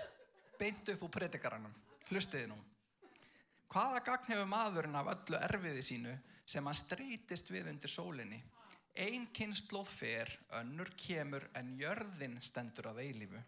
Beint 0.57 0.95
upp 0.95 1.03
úr 1.03 1.13
predikaranum. 1.19 1.75
Hlustiði 2.07 2.47
nú 2.47 2.57
Hvaða 3.71 4.03
gagn 4.05 4.31
hefur 4.31 4.49
maðurinn 4.51 4.95
af 4.95 5.11
öllu 5.13 5.39
erfiði 5.49 5.83
sínu 5.83 6.13
sem 6.47 6.65
hann 6.65 6.77
streytist 6.77 7.51
við 7.51 7.71
undir 7.73 7.91
sólinni 7.91 8.39
Ein 8.97 9.27
kynnslóð 9.29 9.89
fer, 9.93 10.31
önnur 10.57 10.89
kemur 10.97 11.43
en 11.59 11.75
jörðin 11.77 12.39
stendur 12.41 12.89
að 12.89 13.03
eilífu 13.03 13.43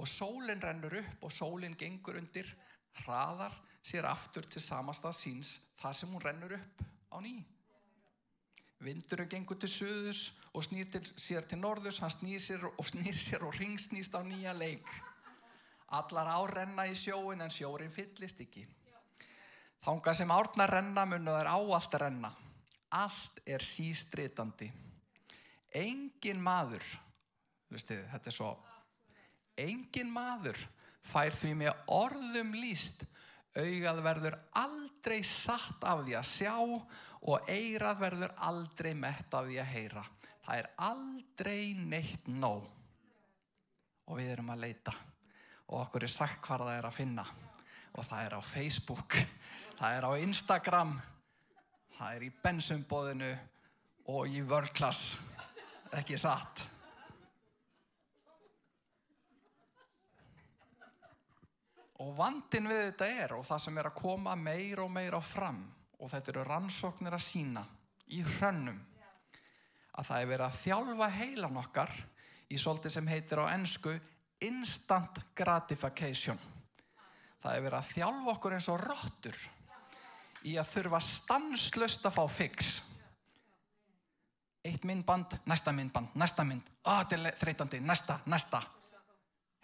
og 0.00 0.08
sólinn 0.08 0.62
rennur 0.64 0.96
upp 1.02 1.26
og 1.28 1.34
sólinn 1.34 1.76
gengur 1.78 2.18
undir 2.18 2.48
hraðar 3.04 3.54
sér 3.82 4.08
aftur 4.10 4.48
til 4.50 4.62
samastað 4.64 5.14
síns 5.20 5.54
þar 5.78 5.96
sem 6.00 6.10
hún 6.10 6.24
rennur 6.24 6.56
upp 6.56 6.82
á 7.14 7.22
ný 7.22 7.36
Vindurinn 8.80 9.28
gengur 9.28 9.58
til 9.60 9.68
suðus 9.68 10.20
og 10.56 10.64
snýr 10.64 10.88
til, 10.88 11.02
sér 11.20 11.44
til 11.44 11.58
norðus, 11.60 11.98
hann 12.00 12.10
snýr 12.10 12.40
sér 12.40 12.64
og 12.70 12.86
snýr 12.88 13.12
sér 13.12 13.44
og 13.44 13.52
ringsnýst 13.60 14.16
á 14.16 14.24
nýja 14.24 14.54
leik. 14.56 14.88
Allar 15.92 16.30
ár 16.32 16.54
renna 16.56 16.86
í 16.88 16.94
sjóin 16.96 17.44
en 17.44 17.52
sjórin 17.52 17.92
fyllist 17.92 18.40
ekki. 18.40 18.64
Þánga 19.80 20.14
sem 20.16 20.32
árnar 20.34 20.74
renna 20.74 21.06
munu 21.08 21.36
þær 21.36 21.52
áallt 21.54 21.94
renna. 22.02 22.30
Allt 22.98 23.40
er 23.46 23.62
sístritandi. 23.64 24.68
Engin 25.80 26.42
maður, 26.42 26.84
lustið, 27.70 28.02
þetta 28.10 28.30
er 28.30 28.34
svo, 28.34 28.50
engin 29.60 30.10
maður 30.10 30.58
fær 31.06 31.34
því 31.36 31.54
með 31.62 31.84
orðum 31.94 32.52
líst 32.58 33.04
augað 33.56 34.02
verður 34.04 34.36
aldrei 34.58 35.20
satt 35.26 35.84
af 35.86 36.04
því 36.04 36.16
að 36.18 36.28
sjá 36.28 36.54
og 36.60 37.50
eirað 37.50 38.00
verður 38.00 38.34
aldrei 38.46 38.92
mett 38.96 39.34
af 39.34 39.48
því 39.48 39.58
að 39.60 39.72
heyra. 39.74 40.04
Það 40.44 40.60
er 40.60 40.68
aldrei 40.86 41.62
neitt 41.78 42.28
nóg. 42.30 42.66
Og 44.10 44.18
við 44.18 44.32
erum 44.34 44.52
að 44.54 44.64
leita. 44.64 44.94
Og 45.70 45.84
okkur 45.84 46.06
er 46.06 46.12
sagt 46.12 46.40
hvað 46.46 46.64
það 46.66 46.78
er 46.78 46.88
að 46.88 46.96
finna. 46.96 47.26
Og 47.94 48.06
það 48.06 48.24
er 48.24 48.36
á 48.38 48.40
Facebook, 48.42 49.18
það 49.80 49.96
er 49.96 50.04
á 50.04 50.12
Instagram, 50.20 50.90
það 51.96 52.16
er 52.16 52.24
í 52.26 52.34
bensumbóðinu 52.42 53.30
og 54.12 54.28
í 54.28 54.42
World 54.44 54.74
Class. 54.76 55.14
Ekki 55.96 56.18
satt. 56.20 56.66
Og 62.00 62.12
vandin 62.16 62.68
við 62.68 62.82
þetta 62.90 63.08
er 63.24 63.34
og 63.36 63.44
það 63.48 63.62
sem 63.64 63.80
er 63.80 63.88
að 63.90 63.98
koma 63.98 64.36
meir 64.36 64.80
og 64.84 64.92
meir 64.92 65.16
á 65.16 65.20
fram 65.24 65.60
og 66.00 66.08
þetta 66.08 66.32
eru 66.32 66.44
rannsóknir 66.48 67.16
að 67.16 67.24
sína 67.24 67.64
í 68.16 68.22
hrönnum 68.24 68.78
að 70.00 70.06
það 70.08 70.22
er 70.22 70.30
verið 70.30 70.46
að 70.46 70.60
þjálfa 70.60 71.08
heilan 71.16 71.60
okkar 71.60 71.92
í 72.48 72.60
svolítið 72.60 72.94
sem 72.94 73.10
heitir 73.10 73.42
á 73.44 73.52
ennsku 73.52 73.92
instant 74.48 75.20
gratification. 75.36 76.38
Það 77.40 77.56
er 77.56 77.64
verið 77.66 77.78
að 77.80 77.90
þjálfa 77.90 78.32
okkur 78.36 78.56
eins 78.56 78.70
og 78.72 78.80
róttur 78.84 79.40
í 80.48 80.56
að 80.60 80.70
þurfa 80.74 81.00
stanslöst 81.04 82.06
að 82.08 82.16
fá 82.16 82.22
fix. 82.32 82.70
Eitt 84.64 84.84
myndband, 84.84 85.38
næsta 85.48 85.72
myndband, 85.72 86.12
næsta 86.20 86.44
mynd, 86.44 86.66
að 86.84 87.00
þetta 87.00 87.18
er 87.30 87.40
þreytandi, 87.40 87.80
næsta, 87.80 88.18
næsta. 88.28 88.60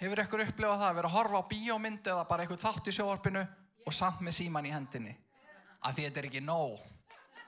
Hefur 0.00 0.20
ykkur 0.24 0.44
upplifað 0.44 0.80
það 0.80 0.90
að 0.90 0.98
vera 0.98 1.08
að 1.08 1.16
horfa 1.16 1.40
á 1.40 1.48
bíómynd 1.50 2.08
eða 2.12 2.24
bara 2.28 2.44
eitthvað 2.44 2.64
þátt 2.64 2.88
í 2.88 2.94
sjóarpinu 2.96 3.42
og 3.86 3.96
samt 3.96 4.20
með 4.24 4.36
síman 4.38 4.68
í 4.68 4.72
hendinni? 4.72 5.14
Að 5.84 5.96
því 5.98 6.06
þetta 6.06 6.20
er 6.20 6.28
ekki 6.30 6.42
nóg. 6.44 6.80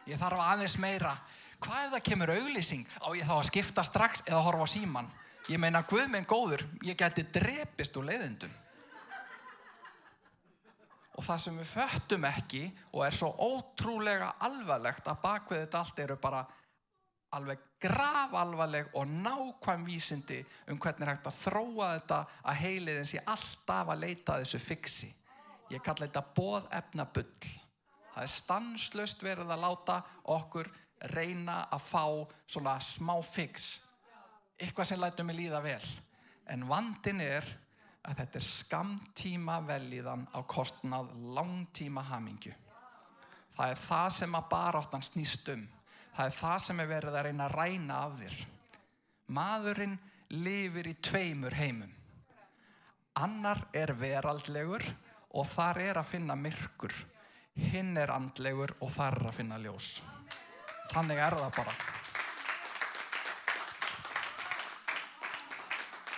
Ég 0.09 0.21
þarf 0.21 0.45
aðeins 0.45 0.77
meira. 0.81 1.15
Hvað 1.61 1.85
ef 1.85 1.93
það 1.95 2.07
kemur 2.09 2.33
auglýsing? 2.33 2.87
Á 3.05 3.09
ég 3.17 3.29
þá 3.29 3.35
að 3.37 3.49
skipta 3.51 3.85
strax 3.85 4.23
eða 4.29 4.45
horfa 4.47 4.69
á 4.69 4.75
síman? 4.77 5.11
Ég 5.49 5.61
meina, 5.61 5.83
Guð 5.89 6.09
minn 6.13 6.29
góður, 6.29 6.65
ég 6.85 6.97
geti 7.01 7.25
drepist 7.33 7.97
úr 7.97 8.09
leiðindum. 8.09 8.53
Og 11.19 11.25
það 11.27 11.41
sem 11.43 11.59
við 11.59 11.71
föttum 11.73 12.25
ekki 12.29 12.63
og 12.93 13.03
er 13.03 13.15
svo 13.17 13.33
ótrúlega 13.43 14.37
alvarlegt 14.47 15.09
að 15.11 15.23
bakvið 15.25 15.65
þetta 15.65 15.81
allt 15.83 16.03
eru 16.05 16.17
bara 16.23 16.45
alveg 17.35 17.65
grafalvarleg 17.83 18.93
og 18.97 19.07
nákvæm 19.11 19.85
vísindi 19.87 20.39
um 20.71 20.79
hvernig 20.81 21.11
hægt 21.11 21.27
að 21.29 21.41
þróa 21.43 21.89
þetta 21.97 22.21
að 22.43 22.61
heiliðin 22.63 23.11
sé 23.11 23.23
alltaf 23.27 23.93
að 23.93 24.05
leita 24.07 24.39
þessu 24.41 24.61
fiksi. 24.63 25.11
Ég 25.69 25.83
kalla 25.85 26.07
þetta 26.07 26.25
bóðefnabull. 26.39 27.51
Það 28.15 28.23
er 28.23 28.33
stanslöst 28.33 29.23
verið 29.23 29.53
að 29.53 29.65
láta 29.67 29.99
okkur 30.35 30.71
reyna 31.13 31.61
að 31.71 31.85
fá 31.85 32.05
svona 32.47 32.79
smá 32.83 33.15
fix. 33.23 33.69
Eitthvað 34.59 34.91
sem 34.91 35.03
lætum 35.03 35.29
við 35.31 35.43
líða 35.43 35.61
vel. 35.63 35.85
En 36.49 36.65
vandin 36.71 37.21
er 37.23 37.47
að 38.09 38.23
þetta 38.23 38.41
er 38.41 38.47
skamtíma 38.47 39.59
velíðan 39.69 40.25
á 40.33 40.41
kostnað 40.49 41.11
langtíma 41.37 42.05
hamingju. 42.09 42.55
Það 43.57 43.73
er 43.75 43.83
það 43.83 44.09
sem 44.17 44.39
að 44.39 44.49
baráttan 44.53 45.05
snýst 45.05 45.51
um. 45.53 45.67
Það 46.17 46.31
er 46.31 46.37
það 46.39 46.59
sem 46.65 46.81
er 46.81 46.91
verið 46.91 47.19
að 47.19 47.27
reyna 47.29 47.49
að 47.49 47.57
ræna 47.59 47.99
af 48.07 48.17
þér. 48.23 48.39
Maðurinn 49.39 49.99
lifir 50.39 50.89
í 50.89 50.95
tveimur 51.05 51.57
heimum. 51.59 51.93
Annar 53.19 53.65
er 53.77 53.93
veraldlegur 53.99 54.85
og 55.35 55.47
þar 55.51 55.83
er 55.85 56.01
að 56.01 56.11
finna 56.15 56.39
myrkur. 56.39 56.95
Hinn 57.59 57.97
er 57.99 58.13
andlegur 58.15 58.77
og 58.79 58.93
þar 58.95 59.19
er 59.21 59.31
að 59.33 59.39
finna 59.41 59.59
ljós. 59.61 59.99
Þannig 60.93 61.21
er 61.21 61.37
það 61.37 61.57
bara. 61.59 61.75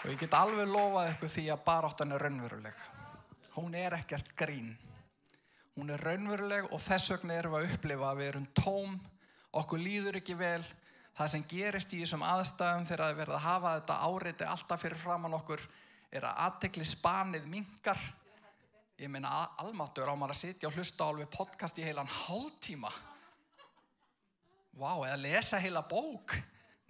Og 0.01 0.09
ég 0.09 0.21
get 0.23 0.33
alveg 0.33 0.69
lofað 0.71 1.11
ykkur 1.13 1.29
því 1.29 1.43
að 1.53 1.65
baráttan 1.67 2.15
er 2.17 2.23
raunveruleg. 2.25 2.77
Hún 3.53 3.75
er 3.77 3.99
ekkert 3.99 4.31
grín. 4.39 4.71
Hún 5.77 5.93
er 5.93 6.01
raunveruleg 6.01 6.71
og 6.73 6.81
þess 6.81 7.13
vegna 7.13 7.37
erum 7.37 7.53
við 7.53 7.67
að 7.67 7.75
upplifa 7.75 8.07
að 8.09 8.21
við 8.21 8.31
erum 8.31 8.47
tóm, 8.57 8.95
okkur 9.61 9.83
líður 9.83 10.19
ekki 10.23 10.37
vel. 10.41 10.63
Það 11.19 11.31
sem 11.35 11.45
gerist 11.51 11.93
í 11.93 12.01
þessum 12.01 12.25
aðstæðum 12.25 12.87
þegar 12.89 13.05
það 13.05 13.19
verða 13.19 13.37
að 13.37 13.45
hafa 13.45 13.75
þetta 13.77 13.99
áreiti 14.09 14.49
alltaf 14.49 14.83
fyrir 14.87 15.01
framann 15.03 15.37
okkur 15.37 15.67
er 16.17 16.27
að 16.31 16.41
aðtekli 16.47 16.87
spanið 16.89 17.51
mingar. 17.51 18.01
Ég 19.01 19.13
meina 19.13 19.35
almatur 19.61 20.09
á 20.09 20.17
maður 20.17 20.33
að 20.33 20.41
sitja 20.41 20.71
og 20.71 20.79
hlusta 20.79 21.05
á 21.05 21.09
alveg 21.13 21.29
podcast 21.35 21.77
í 21.77 21.85
heilan 21.85 22.09
hálftíma. 22.09 22.91
Vá, 24.81 24.93
eða 25.11 25.21
lesa 25.21 25.61
heila 25.61 25.85
bók. 25.85 26.39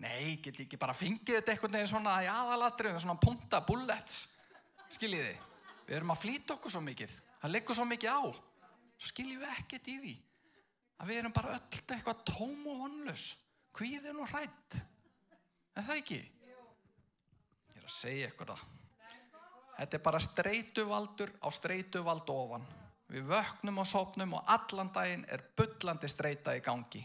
Nei, 0.01 0.39
get 0.41 0.63
ekki 0.65 0.79
bara 0.81 0.97
fengið 0.97 1.37
þetta 1.37 1.53
einhvern 1.53 1.77
veginn 1.77 1.91
svona 1.91 2.15
í 2.25 2.29
aðalatrið, 2.33 2.97
svona 3.03 3.21
punta, 3.21 3.61
bullets. 3.67 4.23
Skiljiði, 4.91 5.35
við 5.87 5.99
erum 5.99 6.15
að 6.15 6.23
flýta 6.23 6.57
okkur 6.57 6.73
svo 6.73 6.81
mikið. 6.87 7.13
Það 7.43 7.53
leggur 7.55 7.77
svo 7.77 7.87
mikið 7.89 8.17
á. 8.17 8.23
Skiljið 9.11 9.43
við 9.43 9.55
ekkert 9.59 9.91
í 9.93 9.97
því. 10.01 10.15
Að 11.01 11.13
við 11.13 11.21
erum 11.23 11.37
bara 11.37 11.55
öll 11.57 11.83
eitthvað 11.95 12.25
tóm 12.29 12.67
og 12.73 12.83
vonlus. 12.85 13.29
Hvíðin 13.77 14.21
og 14.21 14.33
hrætt. 14.33 14.81
En 15.77 15.87
það 15.87 16.01
ekki? 16.01 16.21
Ég 17.71 17.79
er 17.79 17.87
að 17.87 17.95
segja 17.95 18.29
eitthvað 18.29 18.55
það. 18.55 18.67
Þetta 19.81 19.97
er 19.97 20.05
bara 20.05 20.21
streytuvaldur 20.21 21.33
á 21.41 21.49
streytuvald 21.57 22.33
ofan. 22.35 22.67
Við 23.11 23.29
vöknum 23.31 23.81
og 23.81 23.89
sopnum 23.89 24.37
og 24.39 24.53
allan 24.53 24.93
daginn 24.95 25.25
er 25.33 25.45
byllandi 25.57 26.09
streyta 26.09 26.57
í 26.57 26.61
gangi. 26.65 27.01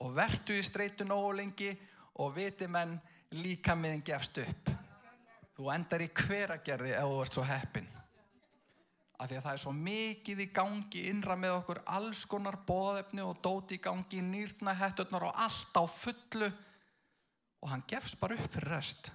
Og 0.00 0.14
vertu 0.16 0.56
í 0.56 0.64
streytu 0.64 1.04
nógu 1.04 1.34
lengi 1.36 1.74
og 2.18 2.34
viti 2.34 2.66
menn 2.66 2.96
líka 3.38 3.76
miðin 3.78 4.02
gefst 4.04 4.40
upp. 4.42 4.70
Þú 5.56 5.70
endar 5.74 6.02
í 6.02 6.10
hveragerði 6.16 6.94
ef 6.96 7.10
þú 7.10 7.22
ert 7.22 7.36
svo 7.36 7.44
heppin. 7.46 7.88
Af 9.20 9.28
því 9.28 9.36
að 9.36 9.44
það 9.44 9.52
er 9.52 9.60
svo 9.60 9.72
mikið 9.76 10.38
í 10.40 10.48
gangi 10.56 11.02
innra 11.10 11.36
með 11.36 11.58
okkur, 11.58 11.82
alls 11.92 12.24
konar 12.24 12.56
bóðefni 12.66 13.20
og 13.20 13.42
dóti 13.44 13.76
í 13.76 13.82
gangi, 13.84 14.22
nýrna 14.24 14.72
hetturnar 14.80 15.26
og 15.28 15.42
allt 15.44 15.76
á 15.76 15.84
fullu 15.84 16.48
og 17.60 17.68
hann 17.68 17.84
gefst 17.88 18.16
bara 18.20 18.38
upp 18.40 18.54
fyrir 18.54 18.72
rest. 18.72 19.10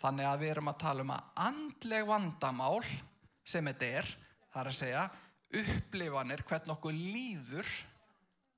Þannig 0.00 0.28
að 0.28 0.40
við 0.40 0.54
erum 0.54 0.70
að 0.72 0.80
tala 0.80 1.04
um 1.04 1.12
að 1.12 1.28
andleg 1.44 2.08
vandamál 2.08 2.80
sem 3.44 3.68
þetta 3.68 3.90
er, 4.00 4.08
það 4.48 4.62
er 4.62 4.70
að 4.70 4.78
segja 4.80 5.04
upplifanir 5.60 6.42
hvern 6.48 6.74
okkur 6.74 6.96
líður, 6.96 7.68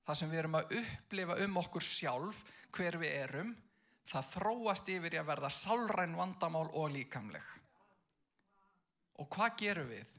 það 0.06 0.18
sem 0.20 0.30
við 0.30 0.42
erum 0.44 0.58
að 0.60 0.74
upplifa 0.80 1.38
um 1.44 1.58
okkur 1.60 1.84
sjálf, 1.84 2.42
hver 2.76 2.98
við 3.02 3.18
erum, 3.24 3.52
það 4.10 4.28
þróast 4.34 4.90
yfir 4.92 5.16
í 5.16 5.20
að 5.20 5.30
verða 5.30 5.50
sálræn 5.52 6.16
vandamál 6.18 6.66
og 6.68 6.90
líkamleg. 6.94 7.54
Og 9.20 9.28
hvað 9.32 9.56
gerum 9.62 9.88
við? 9.90 10.12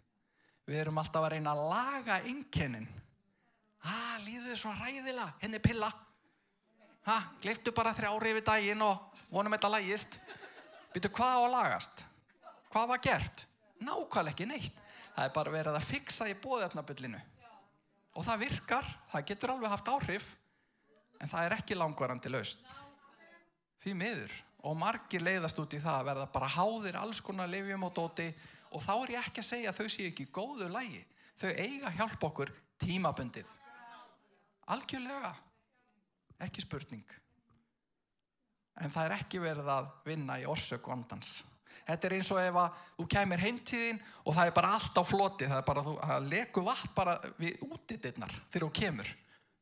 Við 0.67 0.81
erum 0.81 0.99
alltaf 0.99 1.23
að 1.23 1.35
reyna 1.35 1.53
að 1.53 1.67
laga 1.71 2.17
innkennin. 2.27 2.87
Ah, 3.87 4.17
líðu 4.25 4.49
þið 4.49 4.59
svona 4.59 4.83
ræðila, 4.87 5.27
henni 5.39 5.61
pilla. 5.63 5.91
Ha, 7.07 7.17
gleiftu 7.39 7.71
bara 7.71 7.93
þrjári 7.95 8.33
yfir 8.33 8.43
daginn 8.49 8.83
og 8.83 9.21
vonum 9.31 9.53
þetta 9.55 9.71
lægist. 9.77 10.17
Býtu 10.91 11.11
hvað 11.13 11.37
á 11.37 11.39
að 11.39 11.53
lagast? 11.53 12.03
Hvað 12.73 12.89
var 12.91 13.03
gert? 13.05 13.45
Nákvæmlega 13.79 14.33
ekki 14.33 14.49
neitt. 14.49 14.83
Það 15.15 15.29
er 15.29 15.33
bara 15.37 15.53
verið 15.53 15.77
að 15.77 15.87
fixa 15.87 16.27
í 16.27 16.35
bóðefnabullinu. 16.41 17.21
Og 18.17 18.25
það 18.25 18.43
virkar, 18.43 18.89
það 19.13 19.25
getur 19.29 19.53
alveg 19.53 19.71
haft 19.71 19.89
áhrif, 19.93 20.27
en 21.21 21.31
það 21.31 21.47
er 21.47 21.55
ekki 21.59 21.77
langvarandi 21.77 22.31
laust. 22.33 22.65
Því 23.83 23.95
miður. 23.97 24.35
Og 24.67 24.77
margir 24.77 25.23
leiðast 25.23 25.59
út 25.61 25.75
í 25.77 25.81
það 25.81 25.99
að 25.99 26.07
verða 26.09 26.29
bara 26.33 26.49
háðir 26.51 26.97
alls 26.99 27.19
konar 27.23 27.49
lifjum 27.51 27.85
og 27.87 27.93
dóti 27.95 28.25
og 28.73 28.81
þá 28.83 28.93
er 28.95 29.13
ég 29.13 29.27
ekki 29.27 29.43
að 29.43 29.47
segja 29.47 29.71
að 29.71 29.77
þau 29.77 29.91
séu 29.93 30.07
ekki 30.09 30.25
góðu 30.33 30.69
lægi. 30.71 31.03
Þau 31.37 31.51
eiga 31.53 31.87
að 31.87 31.99
hjálpa 31.99 32.27
okkur 32.27 32.51
tímabundið. 32.81 33.51
Algjörlega. 34.73 35.35
Ekki 36.43 36.63
spurning. 36.65 37.05
En 38.81 38.91
það 38.93 39.05
er 39.05 39.15
ekki 39.17 39.39
verið 39.41 39.69
að 39.73 39.87
vinna 40.05 40.37
í 40.41 40.49
orsök 40.49 40.89
vandans. 40.89 41.39
Þetta 41.87 42.07
er 42.09 42.15
eins 42.17 42.29
og 42.35 42.41
ef 42.41 42.57
að 42.59 42.81
þú 42.97 43.05
kemur 43.13 43.41
heimtíðin 43.41 44.01
og 44.25 44.35
það 44.35 44.49
er 44.49 44.57
bara 44.57 44.73
allt 44.75 44.99
á 44.99 45.03
floti. 45.07 45.47
Það 45.47 45.61
er 45.61 45.67
bara, 45.69 45.83
það 45.85 46.27
leku 46.33 46.63
vatn 46.65 46.93
bara 46.97 47.15
við 47.39 47.63
útidirnar 47.69 48.35
þegar 48.51 48.67
þú 48.67 48.71
kemur. 48.81 49.13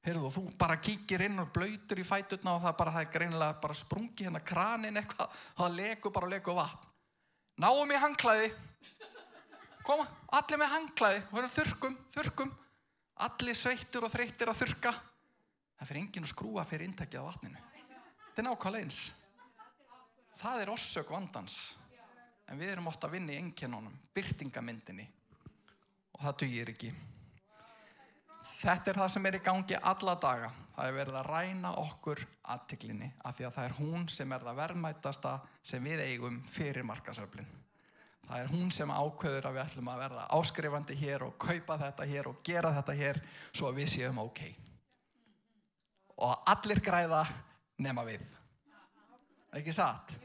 Heyrðu, 0.06 0.30
þú 0.30 0.44
bara 0.60 0.78
kíkir 0.78 1.24
inn 1.26 1.41
og 1.41 1.50
blöytur 1.54 1.98
í 1.98 2.06
fæturna 2.06 2.60
og 2.60 2.62
það, 2.62 2.76
bara, 2.78 2.91
það 2.94 3.06
er 3.06 3.13
greinilega 3.15 3.56
bara 3.63 3.78
sprungi 3.78 4.28
hérna 4.28 4.41
kranin 4.46 5.00
eitthvað 5.02 5.39
það 5.58 5.80
leku 5.80 6.12
bara 6.13 6.30
leku 6.30 6.54
vatn. 6.54 6.91
Náum 7.63 7.89
í 7.89 7.98
hangklæði. 8.04 8.52
Koma, 9.86 10.06
allir 10.38 10.62
með 10.62 10.72
hangklæði. 10.76 11.24
Þurrkum, 11.56 11.98
þurrkum. 12.13 12.54
Allir 13.26 13.58
sveittur 13.58 14.06
og 14.06 14.13
þreyttir 14.13 14.52
að 14.52 14.60
þurrka. 14.60 14.94
Það 15.80 15.89
fyrir 15.89 16.02
enginn 16.04 16.28
að 16.28 16.34
skrúa 16.34 16.68
fyrir 16.68 16.89
intakið 16.89 17.26
á 17.26 17.30
vatninu. 17.30 17.65
Þetta 18.28 18.44
er 18.44 18.48
nákvæmlega 18.50 18.86
eins. 18.86 19.02
Það 20.36 20.62
er 20.62 20.74
orsök 20.76 21.12
vandans. 21.15 21.58
En 22.46 22.62
við 22.62 22.76
erum 22.76 22.91
ofta 22.91 23.08
að 23.08 23.18
vinna 23.18 23.34
í 23.34 23.41
enginunum, 23.41 23.94
byrtingamyndinni. 24.13 25.08
Og 26.13 26.26
það 26.28 26.41
dugir 26.44 26.76
ekki. 26.76 26.94
Þetta 28.56 28.91
er 28.91 29.00
það 29.02 29.12
sem 29.12 29.28
er 29.28 29.36
í 29.36 29.44
gangi 29.44 29.78
alla 29.91 30.15
daga. 30.22 30.50
Það 30.76 30.88
er 30.88 30.96
verið 30.96 31.18
að 31.20 31.28
ræna 31.28 31.72
okkur 31.82 32.22
aðtiklinni 32.56 33.10
af 33.28 33.36
því 33.38 33.48
að 33.48 33.54
það 33.58 33.68
er 33.68 33.76
hún 33.80 34.08
sem 34.12 34.34
er 34.36 34.46
það 34.48 34.60
verðmætasta 34.62 35.34
sem 35.63 35.84
við 35.84 36.04
eigum 36.06 36.41
fyrir 36.52 36.88
markasöflin. 36.88 37.50
Það 38.26 38.41
er 38.41 38.52
hún 38.54 38.72
sem 38.74 38.89
ákveður 38.91 39.50
að 39.50 39.58
við 39.58 39.63
ætlum 39.65 39.89
að 39.91 40.00
verða 40.02 40.28
áskrifandi 40.34 40.96
hér 40.98 41.26
og 41.28 41.36
kaupa 41.41 41.78
þetta 41.84 42.08
hér 42.10 42.30
og 42.32 42.39
gera 42.48 42.72
þetta 42.80 42.96
hér 42.98 43.20
svo 43.52 43.70
að 43.70 43.82
við 43.82 43.91
séum 43.91 44.22
ok. 44.24 44.41
Og 46.26 46.48
allir 46.56 46.82
græða 46.82 47.22
nema 47.86 48.06
við. 48.08 48.24
Ekki 49.56 49.76
satt? 49.76 50.15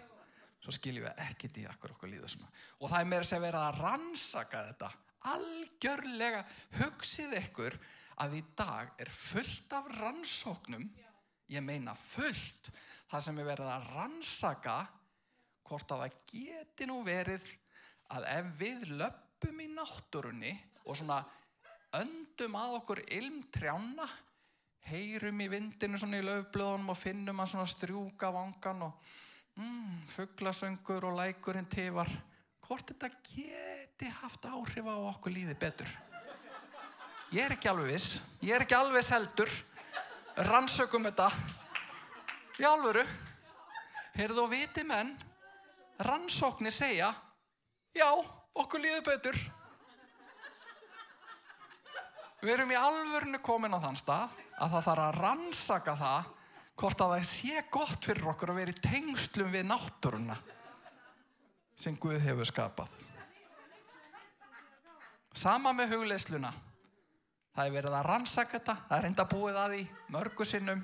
Svo 0.60 0.72
skiljum 0.74 1.06
við 1.08 1.22
ekkert 1.26 1.60
í 1.60 1.66
akkur 1.68 1.94
okkur 1.96 2.12
líða 2.12 2.30
svona. 2.30 2.50
Og 2.80 2.88
það 2.88 3.02
er 3.02 3.10
meira 3.12 3.28
sem 3.28 3.42
verið 3.42 3.66
að 3.66 3.80
rannsaka 3.84 4.64
þetta. 4.70 4.90
Algjörlega 5.30 6.44
hugsið 6.78 7.36
ykkur 7.42 7.76
að 8.20 8.36
í 8.40 8.42
dag 8.56 8.92
er 9.00 9.10
fullt 9.12 9.72
af 9.76 9.88
rannsóknum, 9.96 10.86
ég 11.50 11.64
meina 11.64 11.94
fullt, 11.96 12.70
það 13.10 13.26
sem 13.26 13.40
er 13.40 13.48
verið 13.48 13.70
að 13.72 13.86
rannsaka 13.96 14.78
hvort 15.66 15.92
að 15.94 16.04
það 16.04 16.18
geti 16.32 16.88
nú 16.90 17.00
verið 17.06 17.46
að 18.14 18.26
ef 18.32 18.50
við 18.58 18.88
löpum 19.00 19.62
í 19.62 19.68
náttúrunni 19.70 20.52
og 20.84 20.98
svona 20.98 21.20
öndum 21.96 22.58
að 22.58 22.76
okkur 22.80 23.02
ilmtrjána, 23.18 24.06
heyrum 24.90 25.42
í 25.44 25.48
vindinu 25.52 25.98
svona 26.00 26.20
í 26.20 26.26
löfblöðunum 26.26 26.92
og 26.92 26.98
finnum 26.98 27.42
að 27.42 27.52
svona 27.52 27.70
strjúka 27.70 28.30
vangan 28.34 28.86
og 28.88 29.10
mm, 29.58 29.96
fugglasöngur 30.14 31.06
og 31.10 31.18
lækurinn 31.20 31.70
tifar, 31.70 32.10
hvort 32.66 32.92
þetta 32.92 33.10
geti 33.32 34.12
haft 34.20 34.46
áhrif 34.50 34.86
á 34.90 34.96
okkur 35.12 35.34
líði 35.34 35.58
betur. 35.58 36.09
Ég 37.30 37.44
er 37.46 37.52
ekki 37.54 37.68
alveg 37.70 37.92
viss, 37.92 38.18
ég 38.42 38.56
er 38.56 38.64
ekki 38.64 38.74
alveg 38.74 39.04
seldur, 39.06 39.50
rannsökum 40.48 41.04
þetta, 41.06 41.28
í 42.58 42.64
alvöru. 42.66 43.04
Heyrðu 44.16 44.42
og 44.42 44.48
viti 44.50 44.82
menn, 44.82 45.12
rannsóknir 46.02 46.74
segja, 46.74 47.12
já, 47.94 48.08
okkur 48.58 48.82
líður 48.82 49.04
betur. 49.06 49.38
Við 52.40 52.54
erum 52.56 52.72
í 52.74 52.78
alvörinu 52.80 53.38
komin 53.44 53.76
á 53.76 53.84
þann 53.84 54.00
stað 54.00 54.40
að 54.58 54.74
það 54.74 54.86
þarf 54.88 55.04
að 55.04 55.18
rannsaka 55.20 55.94
það 56.00 56.32
hvort 56.80 57.04
að 57.04 57.12
það 57.12 57.28
sé 57.28 57.62
gott 57.70 58.08
fyrir 58.08 58.30
okkur 58.32 58.50
að 58.50 58.58
vera 58.62 58.74
í 58.74 58.82
tengslum 58.88 59.52
við 59.52 59.68
náttúruna 59.68 60.38
sem 61.78 61.94
Guð 62.00 62.18
hefur 62.24 62.48
skapað. 62.48 62.98
Sama 65.36 65.70
með 65.76 65.94
hugleisluna. 65.94 66.50
Það 67.60 67.66
er 67.68 67.74
verið 67.74 67.94
að 67.98 68.06
rannsaka 68.06 68.56
þetta, 68.56 68.74
það 68.88 68.94
er 68.96 69.06
enda 69.06 69.24
búið 69.28 69.56
að 69.60 69.72
því 69.74 69.80
mörgu 70.14 70.44
sinnum. 70.48 70.78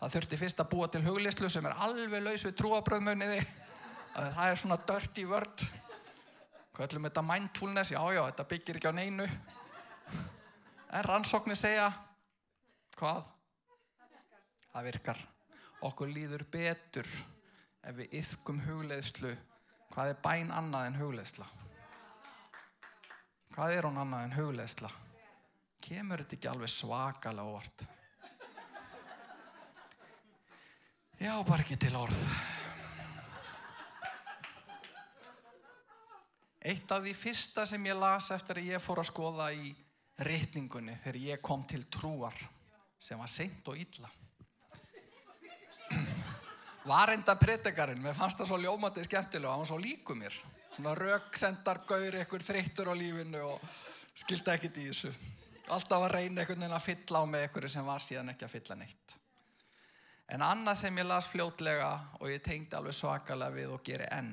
Það 0.00 0.14
þurfti 0.14 0.38
fyrst 0.40 0.62
að 0.64 0.70
búa 0.72 0.86
til 0.90 1.00
hugleislu 1.04 1.50
sem 1.54 1.68
er 1.68 1.76
alveg 1.86 2.24
laus 2.24 2.42
við 2.42 2.56
trúabröðmunniði. 2.58 3.44
Það 4.16 4.40
er 4.48 4.58
svona 4.58 4.78
dirty 4.88 5.24
word. 5.30 5.62
Köllum 6.74 7.06
þetta 7.06 7.22
mindfulness, 7.28 7.92
já, 7.94 8.00
já, 8.16 8.18
þetta 8.32 8.46
byggir 8.50 8.80
ekki 8.80 8.90
á 8.90 8.98
neinu. 8.98 9.28
En 10.90 11.06
rannsóknir 11.06 11.60
segja, 11.60 11.86
hvað? 12.98 13.22
Það 14.72 14.90
virkar. 14.90 15.22
Okkur 15.86 16.12
líður 16.16 16.46
betur 16.50 17.12
ef 17.86 17.94
við 18.00 18.18
yfkum 18.24 18.58
hugleiðslu. 18.66 19.36
Hvað 19.94 20.16
er 20.16 20.20
bæn 20.26 20.50
annað 20.50 20.90
en 20.90 21.00
hugleiðsla? 21.04 21.48
Hvað 23.54 23.78
er 23.78 23.90
hún 23.92 24.02
annað 24.02 24.26
en 24.26 24.38
hugleiðsla? 24.40 24.94
Kemur 25.82 26.22
þetta 26.22 26.38
ekki 26.38 26.50
alveg 26.52 26.70
svakalega 26.70 27.48
óvart? 27.50 27.84
Já, 31.22 31.34
bara 31.46 31.62
ekki 31.62 31.78
til 31.78 31.94
orð. 31.98 32.24
Eitt 36.62 36.90
af 36.94 37.02
því 37.02 37.12
fyrsta 37.18 37.66
sem 37.66 37.86
ég 37.90 37.98
las 37.98 38.30
eftir 38.34 38.60
að 38.62 38.74
ég 38.76 38.82
fór 38.82 39.02
að 39.02 39.10
skoða 39.10 39.48
í 39.54 39.72
reytningunni 40.22 40.94
þegar 41.02 41.18
ég 41.24 41.42
kom 41.42 41.64
til 41.66 41.82
trúar 41.90 42.36
sem 43.02 43.18
var 43.18 43.30
seint 43.30 43.66
og 43.68 43.78
illa 43.80 44.10
var 46.86 47.12
enda 47.14 47.34
pritekarinn 47.38 48.02
mér 48.02 48.16
fannst 48.16 48.40
það 48.40 48.50
svo 48.50 48.58
ljómatið 48.62 49.06
skemmtilega 49.08 49.52
hann 49.52 49.62
var 49.62 49.70
svo 49.70 49.78
líku 49.82 50.16
mér 50.18 50.36
svona 50.74 50.94
röksendar 50.98 51.82
gaur 51.88 52.18
ykkur 52.22 52.44
þreyttur 52.46 52.90
á 52.90 52.94
lífinu 52.98 53.42
og 53.54 53.66
skildi 54.22 54.54
ekkit 54.54 54.80
í 54.82 54.88
þessu 54.90 55.12
alltaf 55.68 56.06
að 56.06 56.14
reyna 56.16 56.42
einhvern 56.42 56.64
veginn 56.64 56.76
að 56.76 56.86
fylla 56.86 57.22
á 57.22 57.24
með 57.28 57.44
ykkur 57.48 57.68
sem 57.70 57.86
var 57.86 58.04
síðan 58.04 58.32
ekki 58.32 58.46
að 58.46 58.54
fylla 58.56 58.76
neitt. 58.80 59.16
En 60.32 60.44
annað 60.46 60.78
sem 60.80 60.98
ég 60.98 61.08
las 61.08 61.28
fljótlega 61.28 61.90
og 62.20 62.30
ég 62.30 62.42
tengdi 62.44 62.76
alveg 62.78 62.96
svakalega 62.96 63.56
við 63.56 63.74
og 63.74 63.82
geri 63.86 64.08
enn 64.10 64.32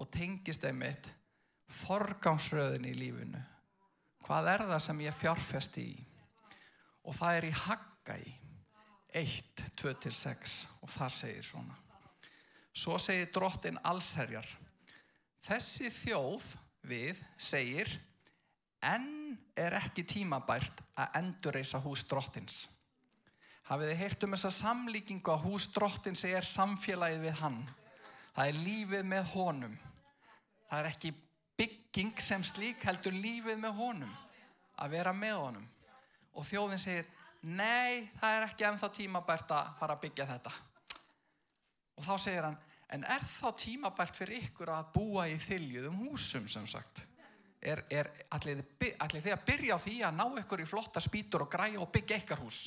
og 0.00 0.08
tengist 0.14 0.64
einmitt 0.64 1.10
forgámsröðin 1.82 2.88
í 2.88 2.94
lífinu. 2.96 3.42
Hvað 4.22 4.50
er 4.54 4.66
það 4.70 4.82
sem 4.86 5.04
ég 5.04 5.18
fjárfest 5.18 5.78
í? 5.82 5.90
Og 7.02 7.16
það 7.18 7.38
er 7.38 7.46
í 7.48 7.54
hagga 7.64 8.18
í 8.22 8.34
1, 9.22 9.64
2 9.76 9.94
til 10.06 10.12
6 10.16 10.58
og 10.80 10.90
það 10.90 11.16
segir 11.18 11.46
svona. 11.46 11.78
Svo 12.72 12.96
segir 13.02 13.28
drottin 13.34 13.80
allsherjar 13.84 14.48
þessi 15.46 15.90
þjóð 15.90 16.46
við 16.86 17.20
segir 17.40 17.90
en 18.82 19.08
er 19.56 19.76
ekki 19.78 20.04
tímabært 20.08 20.82
að 20.98 21.18
endurreisa 21.20 21.80
hús 21.82 22.04
drottins. 22.08 22.64
Hafið 23.68 23.92
þið 23.92 24.00
heyrt 24.00 24.24
um 24.26 24.34
þessa 24.34 24.50
samlíkingu 24.56 25.32
að 25.32 25.44
hús 25.46 25.68
drottins 25.74 26.24
er 26.28 26.46
samfélagið 26.46 27.26
við 27.28 27.36
hann? 27.40 27.60
Það 28.32 28.48
er 28.48 28.58
lífið 28.66 29.06
með 29.12 29.28
honum. 29.34 29.76
Það 30.68 30.78
er 30.80 30.88
ekki 30.90 31.12
bygging 31.60 32.24
sem 32.24 32.44
slík 32.44 32.82
heldur 32.88 33.14
lífið 33.14 33.60
með 33.60 33.78
honum 33.78 34.12
að 34.82 34.96
vera 34.96 35.12
með 35.14 35.36
honum. 35.38 35.68
Og 36.32 36.48
þjóðin 36.48 36.80
segir 36.80 37.08
nei, 37.42 38.08
það 38.18 38.36
er 38.36 38.46
ekki 38.48 38.66
ennþá 38.66 38.90
tímabært 38.96 39.54
að 39.54 39.72
fara 39.78 39.96
að 39.96 40.04
byggja 40.06 40.28
þetta. 40.32 40.52
Og 42.00 42.06
þá 42.08 42.14
segir 42.24 42.48
hann 42.48 42.60
en 42.92 43.06
er 43.08 43.24
þá 43.24 43.46
tímabært 43.56 44.18
fyrir 44.18 44.48
ykkur 44.48 44.72
að 44.74 44.90
búa 44.96 45.28
í 45.30 45.38
þyljuðum 45.40 46.02
húsum 46.02 46.48
sem 46.50 46.66
sagt 46.68 47.06
er, 47.62 47.84
er 47.90 48.10
allir, 48.34 48.62
allir 48.98 49.24
þið 49.24 49.34
að 49.36 49.44
byrja 49.48 49.78
á 49.78 49.84
því 49.84 49.96
að 50.06 50.18
ná 50.18 50.24
ykkur 50.42 50.62
í 50.64 50.68
flotta 50.68 51.02
spýtur 51.02 51.46
og 51.46 51.52
græja 51.52 51.80
og 51.82 51.92
byggja 51.94 52.22
ykkar 52.24 52.42
hús 52.42 52.64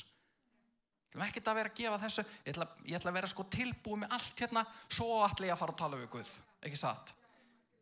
Þú 1.06 1.20
ætlum 1.20 1.28
ekkert 1.30 1.48
að 1.48 1.56
vera 1.56 1.70
að 1.70 1.78
gefa 1.78 2.00
þessu 2.02 2.22
ég 2.26 2.50
ætla, 2.52 2.66
ég 2.84 2.98
ætla 2.98 3.12
að 3.12 3.18
vera 3.20 3.28
sko 3.30 3.44
tilbúið 3.52 4.02
með 4.02 4.16
allt 4.16 4.42
hérna 4.42 4.64
svo 4.88 5.06
allir 5.24 5.48
ég 5.48 5.54
að 5.54 5.62
fara 5.62 5.76
að 5.76 5.80
tala 5.84 6.00
við 6.00 6.10
Guð 6.16 6.32
ekki 6.66 6.80
satt 6.80 7.14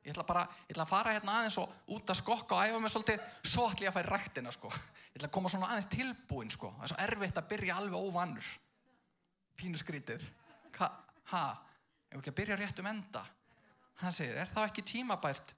Ég 0.04 0.12
ætla 0.12 0.24
bara, 0.28 0.42
ég 0.68 0.74
ætla 0.74 0.84
að 0.84 0.90
fara 0.90 1.12
hérna 1.14 1.34
aðeins 1.38 1.56
og 1.62 1.92
út 1.96 2.10
að 2.12 2.18
skokka 2.18 2.58
og 2.58 2.66
æfa 2.68 2.80
mig 2.82 2.92
svolítið, 2.92 3.22
svo 3.48 3.62
ætla 3.70 3.86
ég 3.86 3.88
að 3.88 3.94
fara 3.96 4.04
í 4.04 4.12
rættina 4.12 4.50
sko. 4.52 4.68
Ég 4.68 5.14
ætla 5.16 5.28
að 5.30 5.32
koma 5.32 5.52
svona 5.52 5.70
aðeins 5.72 5.88
tilbúin 5.94 6.52
sko. 6.52 6.72
Það 6.76 6.84
er 6.84 6.92
svo 6.92 6.98
erfitt 7.06 7.40
að 7.40 7.46
byrja 7.54 7.76
alveg 7.80 8.04
óvannur. 8.04 8.50
Pínu 9.56 9.80
skrítið. 9.80 10.26
Ha, 10.76 10.90
ha, 11.30 11.42
ef 12.10 12.18
ekki 12.18 12.34
að 12.34 12.36
byrja 12.42 12.58
rétt 12.60 12.82
um 12.84 12.90
enda. 12.90 13.24
Hann 14.02 14.12
segir, 14.12 14.36
er 14.42 14.52
það 14.52 14.68
ekki 14.68 14.84
tímabært, 14.92 15.54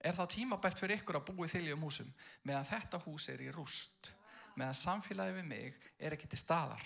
er 0.00 0.16
það 0.16 0.32
tímabært 0.34 0.80
fyrir 0.80 1.00
ykkur 1.00 1.20
að 1.20 1.30
búa 1.30 1.46
í 1.46 1.52
þiljum 1.52 1.86
húsum 1.86 2.10
meðan 2.46 2.68
þetta 2.68 3.02
hús 3.04 3.28
er 3.32 3.42
í 3.42 3.52
rúst, 3.54 4.12
meðan 4.56 4.78
samfélagi 4.78 5.38
við 5.38 5.48
mig 5.50 5.88
er 5.98 6.14
ekki 6.16 6.30
til 6.30 6.40
staðar. 6.40 6.84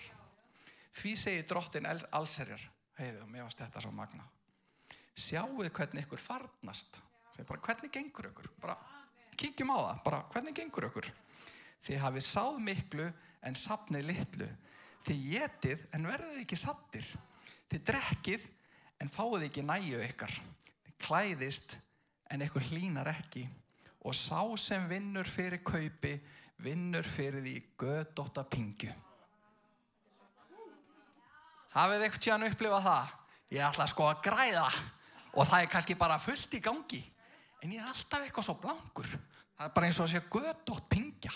Því 0.93 1.17
segir 1.17 1.49
drottin 1.49 1.89
allserjar, 1.89 2.63
heyrðu, 2.99 3.27
mér 3.29 3.47
varst 3.47 3.61
þetta 3.65 3.85
svo 3.85 3.93
magna 3.97 4.29
sjáuð 5.19 5.69
hvernig 5.73 6.07
ykkur 6.07 6.21
farnast? 6.21 7.01
Bara, 7.47 7.61
hvernig 7.61 7.93
gengur 7.93 8.29
ykkur? 8.31 8.49
Bara, 8.61 8.77
kíkjum 9.37 9.73
á 9.73 9.79
það, 9.79 10.01
bara, 10.07 10.23
hvernig 10.33 10.57
gengur 10.57 10.89
ykkur? 10.89 11.11
Þið 11.83 12.03
hafið 12.05 12.27
sáð 12.27 12.59
miklu 12.63 13.09
en 13.43 13.59
sapnið 13.59 14.09
litlu. 14.11 14.49
Þið 15.07 15.23
getið 15.33 15.87
en 15.97 16.07
verðið 16.07 16.43
ekki 16.45 16.59
sattir 16.61 17.07
þið 17.73 17.87
drekkið 17.89 18.45
en 19.03 19.11
fáið 19.11 19.49
ekki 19.49 19.65
næju 19.67 20.03
ykkar. 20.07 20.35
Þið 20.87 20.99
klæðist 21.03 21.77
en 22.33 22.45
ykkur 22.47 22.65
hlínar 22.71 23.11
ekki. 23.13 23.45
Og 24.09 24.17
sá 24.17 24.41
sem 24.59 24.89
vinnur 24.91 25.29
fyrir 25.29 25.63
kaupi 25.65 26.17
vinnur 26.63 27.07
fyrir 27.07 27.43
því 27.45 27.55
gödóta 27.79 28.45
pingju. 28.49 28.93
Hafið 31.73 32.07
ykkur 32.09 32.23
tján 32.23 32.47
upplifað 32.47 32.89
það? 32.89 33.15
Ég 33.53 33.65
ætla 33.67 33.87
sko 33.91 34.09
að 34.09 34.21
græða 34.25 34.67
og 35.33 35.49
það 35.49 35.59
er 35.61 35.71
kannski 35.73 35.97
bara 36.01 36.21
fullt 36.21 36.57
í 36.57 36.61
gangi 36.65 37.01
en 37.63 37.73
ég 37.73 37.81
er 37.81 37.89
alltaf 37.89 38.25
eitthvað 38.25 38.49
svo 38.49 38.59
blankur. 38.61 39.09
Það 39.57 39.67
er 39.69 39.75
bara 39.77 39.89
eins 39.89 40.01
og 40.01 40.09
að 40.09 40.15
sé 40.15 40.23
gödótt 40.33 40.89
pingja. 40.91 41.33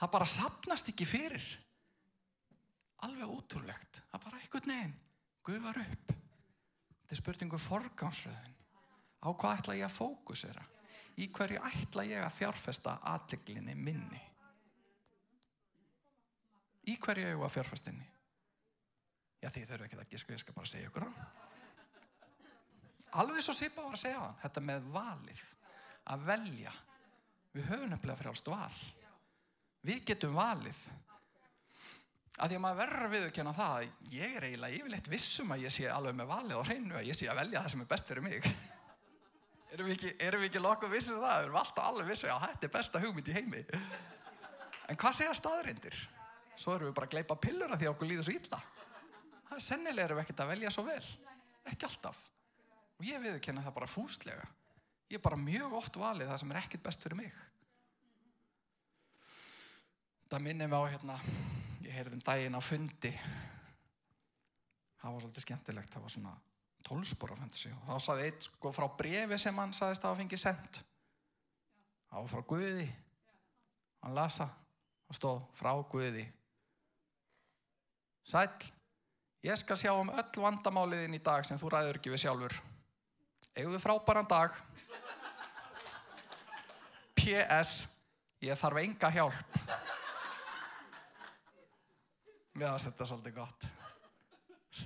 Það 0.00 0.14
bara 0.14 0.28
sapnast 0.28 0.90
ekki 0.92 1.06
fyrir. 1.08 1.44
Alveg 3.06 3.30
ótrúlegt. 3.30 4.02
Það 4.10 4.18
er 4.18 4.24
bara 4.26 4.40
eitthvað 4.40 4.70
neginn 4.70 4.96
guðvar 5.46 5.82
upp. 5.82 6.16
Þetta 7.00 7.16
er 7.16 7.20
spurningu 7.22 7.60
forgánsröðin 7.60 8.59
á 9.20 9.28
hvað 9.28 9.58
ætla 9.58 9.76
ég 9.78 9.86
að 9.86 9.96
fókusera? 9.96 10.64
Í 11.20 11.28
hverju 11.34 11.60
ætla 11.68 12.06
ég 12.08 12.24
að 12.24 12.36
fjárfesta 12.38 12.96
aðteglinni 13.12 13.76
minni? 13.76 14.22
Í 16.88 16.96
hverju 16.96 17.28
ég 17.28 17.44
að 17.44 17.54
fjárfestinni 17.58 18.08
já 19.40 19.48
því 19.48 19.62
þau 19.64 19.74
eru 19.74 19.86
ekki 19.86 19.96
að 19.96 20.10
giska 20.12 20.34
ég 20.34 20.40
skal 20.42 20.54
bara 20.56 20.68
segja 20.68 20.88
ykkur 20.90 21.06
á 21.08 21.12
alveg 23.20 23.42
svo 23.42 23.54
Sipa 23.56 23.82
var 23.82 23.96
að 23.96 24.02
segja 24.04 24.22
það 24.22 24.40
þetta 24.44 24.62
með 24.66 24.88
valið 24.94 25.44
að 26.10 26.26
velja. 26.26 26.72
Við 27.50 27.70
höfum 27.70 27.90
nefnilega 27.90 28.20
frjálst 28.20 28.50
val. 28.50 28.80
Við 29.86 30.02
getum 30.10 30.36
valið. 30.36 30.82
Að 32.40 32.52
því 32.52 32.56
að 32.56 32.62
maður 32.64 32.78
verður 32.80 33.32
það 33.50 33.62
að 33.66 34.12
ég 34.14 34.36
er 34.36 34.46
eiginlega 34.46 34.76
yfirleitt 34.78 35.10
vissum 35.12 35.50
að 35.52 35.64
ég 35.66 35.74
sé 35.74 35.88
alveg 35.90 36.16
með 36.16 36.30
valið 36.30 36.60
á 36.62 36.68
hreinu 36.68 36.96
að 36.96 37.08
ég 37.10 37.18
sé 37.18 37.28
að 37.28 37.40
velja 37.42 37.64
það 37.64 37.72
sem 37.74 37.82
er 37.82 37.90
best 37.90 38.12
fyrir 38.12 38.24
mig 38.24 38.46
erum 39.74 39.88
við 39.90 39.96
ekki, 39.96 40.12
erum 40.26 40.42
við 40.42 40.50
ekki 40.50 40.62
lokkuð 40.64 40.94
vissum 40.94 41.20
það? 41.20 41.36
Við 41.36 41.48
erum 41.48 41.60
alltaf 41.60 41.90
alveg 41.90 42.10
vissum 42.10 42.32
að 42.34 42.46
þetta 42.46 42.68
er 42.68 42.74
besta 42.76 43.02
hugmynd 43.04 43.30
í 43.30 43.36
heimi. 43.36 43.64
En 44.90 44.98
hvað 44.98 45.18
segja 45.20 45.36
staðrindir 45.38 45.98
svo 46.60 46.74
erum 46.76 46.90
við 46.90 46.96
bara 46.98 47.08
að 47.08 47.16
gleipa 47.16 47.36
pillur 47.40 47.72
að 47.72 47.82
því 47.82 47.88
að 47.88 47.94
okkur 47.94 48.10
líður 48.10 48.26
svo 48.28 48.36
illa. 48.36 48.62
Það 49.48 49.56
er 49.56 49.66
sennilega 49.66 50.08
erum 50.08 50.20
við 50.20 50.24
ekkert 50.26 50.42
að 50.44 50.50
velja 50.54 50.72
svo 50.74 50.86
vel. 50.86 51.04
Ekki 51.70 51.86
alltaf. 51.88 52.24
Og 53.00 53.06
ég 53.08 53.22
viðkynna 53.22 53.62
það 53.64 53.78
bara 53.78 53.90
fúslega 53.90 54.48
ég 55.10 55.18
er 55.18 55.22
bara 55.24 55.38
mjög 55.40 55.72
oft 55.74 55.96
valið 55.98 56.28
það 56.30 56.42
sem 56.42 56.52
er 56.52 56.60
ekkert 56.60 56.84
best 56.86 57.02
fyrir 57.02 57.18
mig. 57.18 57.38
Það 60.30 60.44
minnir 60.44 60.70
mig 60.70 60.78
á 60.78 60.90
hérna 60.92 61.16
ég 61.82 61.96
heyrði 61.96 62.18
um 62.18 62.22
daginn 62.28 62.54
á 62.54 62.62
fundi. 62.62 63.10
Það 65.00 65.16
var 65.16 65.24
svolítið 65.24 65.46
skemmtilegt. 65.46 65.90
Það 65.90 66.04
var 66.04 66.14
svona 66.14 66.36
tólspor 66.86 67.34
á 67.34 67.40
fundi 67.40 67.72
og 67.74 67.86
þá 67.88 68.06
saði 68.06 68.26
eitt 68.28 68.48
sko 68.48 68.72
frá 68.74 68.86
brefi 68.98 69.38
sem 69.38 69.62
hann 69.62 69.76
saðist 69.76 70.04
að 70.04 70.12
hafa 70.12 70.22
fengið 70.22 70.42
sendt 70.44 70.82
var 72.10 72.28
frá 72.32 72.42
Guði 72.52 72.88
hann 74.00 74.16
lasa 74.16 74.48
og 75.10 75.18
stóð 75.18 75.40
frá 75.58 75.72
Guði 75.92 76.26
Sæl 78.30 78.48
ég 79.42 79.56
skal 79.56 79.78
sjá 79.80 79.94
um 79.96 80.12
öll 80.12 80.42
vandamáliðin 80.42 81.16
í 81.16 81.22
dag 81.24 81.46
sem 81.46 81.58
þú 81.58 81.72
ræður 81.72 82.00
ekki 82.00 82.12
við 82.12 82.24
sjálfur 82.26 82.60
Eguðu 83.60 83.80
frábæran 83.82 84.28
dag. 84.30 84.54
PS, 87.18 87.88
ég 88.40 88.56
þarf 88.56 88.80
enga 88.80 89.10
hjálp. 89.12 89.58
Finnst 92.54 92.86
þetta 92.86 93.08
svolítið 93.08 93.36
gott. 93.40 93.68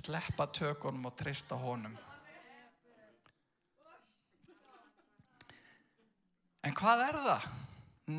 Sleppa 0.05 0.45
tökunum 0.53 1.07
og 1.09 1.15
trista 1.17 1.57
honum. 1.57 1.95
En 6.65 6.73
hvað 6.77 7.01
er 7.07 7.17
það 7.25 7.47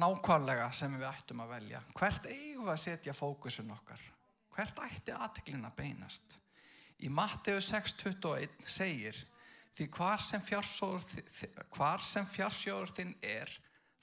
nákvæmlega 0.00 0.66
sem 0.74 0.96
við 0.98 1.06
ættum 1.08 1.42
að 1.44 1.52
velja? 1.54 1.80
Hvert 1.94 2.26
eigum 2.30 2.66
við 2.66 2.72
að 2.74 2.82
setja 2.82 3.14
fókusun 3.14 3.70
okkar? 3.74 4.02
Hvert 4.56 4.82
ætti 4.86 5.14
aðteglina 5.14 5.70
beinast? 5.76 6.38
Í 7.04 7.08
Matteu 7.12 7.58
6.21 7.60 8.66
segir 8.66 9.18
Því 9.76 9.90
hvar 9.92 10.16
sem 10.24 10.40
fjársjóður 12.32 12.92
þinn 12.96 13.10
er, 13.20 13.50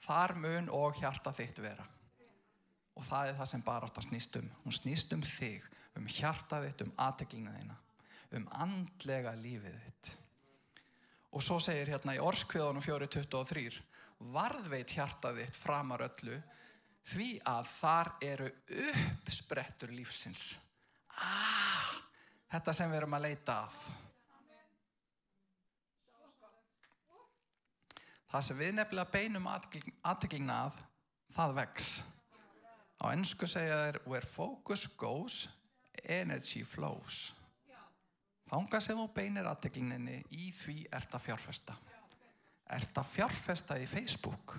þar 0.06 0.36
mun 0.38 0.68
og 0.70 1.00
hjarta 1.00 1.32
þitt 1.34 1.58
vera. 1.64 1.82
Og 2.94 3.06
það 3.06 3.30
er 3.30 3.38
það 3.38 3.50
sem 3.50 3.64
barátta 3.66 4.04
snýst 4.04 4.36
um. 4.38 4.50
Hún 4.64 4.76
snýst 4.76 5.14
um 5.16 5.22
þig, 5.26 5.64
um 5.98 6.06
hjarta 6.10 6.60
þitt, 6.62 6.84
um 6.86 6.92
aðteglina 7.06 7.54
þína, 7.56 7.78
um 8.38 8.46
andlega 8.64 9.34
lífið 9.38 9.80
þitt. 9.86 10.12
Og 11.34 11.42
svo 11.42 11.58
segir 11.62 11.90
hérna 11.90 12.14
í 12.14 12.22
orskviðunum 12.22 12.84
4.23, 12.84 13.80
varðveit 14.34 14.94
hjarta 14.94 15.34
þitt 15.34 15.58
framar 15.58 16.06
öllu, 16.06 16.38
því 17.04 17.28
að 17.50 17.66
þar 17.72 18.12
eru 18.24 18.48
uppsprettur 18.86 19.92
lífsins. 19.92 20.54
Ah, 21.18 21.90
þetta 22.54 22.74
sem 22.74 22.90
við 22.90 23.02
erum 23.02 23.18
að 23.18 23.26
leita 23.26 23.58
að. 23.66 23.82
Það 28.34 28.46
sem 28.48 28.58
við 28.58 28.72
nefnilega 28.74 29.12
beinum 29.14 29.44
aðteglina 29.50 30.64
að, 30.64 30.78
það 31.36 31.52
vex. 31.60 31.94
Á 33.04 33.12
ennsku 33.12 33.44
segja 33.44 33.82
þeir, 33.82 33.98
where 34.08 34.24
focus 34.24 34.86
goes, 34.96 35.42
energy 36.08 36.62
flows. 36.64 37.34
Þanga 38.48 38.80
sem 38.80 38.96
þú 38.96 39.08
beinir 39.12 39.48
aðteglinni 39.48 40.22
í 40.32 40.48
því 40.56 40.76
ert 40.94 41.16
að 41.16 41.26
fjárfesta. 41.26 41.76
Ert 42.72 42.96
að 42.96 43.10
fjárfesta 43.10 43.76
í 43.80 43.84
Facebook. 43.88 44.56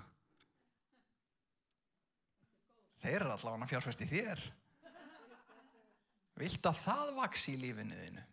Þeir 3.02 3.18
eru 3.18 3.34
allavega 3.34 3.66
að 3.66 3.74
fjárfesta 3.74 4.06
í 4.06 4.10
þér. 4.14 4.46
Vilt 6.36 6.70
að 6.70 6.80
það 6.84 7.12
vaks 7.16 7.46
í 7.50 7.56
lífinu 7.58 7.98
þínu? 7.98 8.24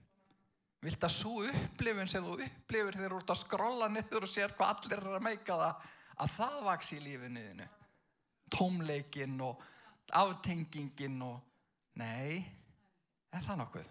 Vilt 0.83 1.05
að 1.07 1.13
svo 1.15 1.43
upplifun 1.47 2.09
sem 2.11 2.25
þú 2.25 2.33
upplifir 2.43 2.97
þegar 2.99 3.13
þú 3.15 3.19
ert 3.21 3.33
að 3.33 3.41
skrolla 3.41 3.89
niður 3.89 4.25
og 4.27 4.29
sér 4.29 4.53
hvað 4.57 4.73
allir 4.73 4.99
er 4.99 5.13
að 5.15 5.23
meika 5.23 5.59
það, 5.61 5.85
að 6.21 6.33
það 6.37 6.57
vaks 6.67 6.89
í 6.93 6.99
lífinu 7.01 7.45
þínu? 7.47 7.69
Tómleikin 8.53 9.37
og 9.45 9.63
aftengingin 10.11 11.21
og... 11.25 11.39
Nei, 11.93 12.41
er 13.29 13.43
það 13.45 13.59
nokkuð? 13.61 13.89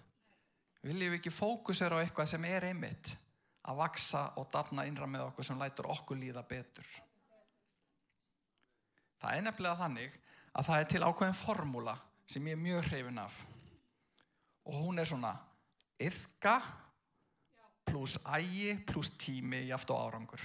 Viljum 0.83 1.12
við 1.12 1.20
ekki 1.20 1.31
fókusera 1.31 1.98
á 1.98 2.03
eitthvað 2.03 2.33
sem 2.33 2.44
er 2.48 2.66
einmitt 2.66 3.12
að 3.70 3.79
vaksa 3.79 4.25
og 4.40 4.48
dafna 4.51 4.85
innra 4.88 5.07
með 5.07 5.29
okkur 5.29 5.46
sem 5.46 5.61
lætur 5.61 5.87
okkur 5.94 6.18
líða 6.18 6.42
betur. 6.46 6.88
Það 9.22 9.37
er 9.37 9.44
nefnilega 9.46 9.79
þannig 9.79 10.16
að 10.59 10.66
það 10.68 10.81
er 10.81 10.88
til 10.90 11.03
ákveðin 11.07 11.38
formúla 11.38 11.94
sem 12.27 12.48
ég 12.51 12.57
er 12.57 12.64
mjög 12.64 12.88
hrifin 12.88 13.22
af. 13.22 13.37
Og 14.66 14.81
hún 14.83 14.98
er 14.98 15.07
svona 15.07 15.37
yfka 16.03 16.57
pluss 17.87 18.18
ægi 18.35 18.75
pluss 18.87 19.14
tími 19.18 19.62
jaft 19.68 19.90
og 19.94 20.03
árangur. 20.09 20.42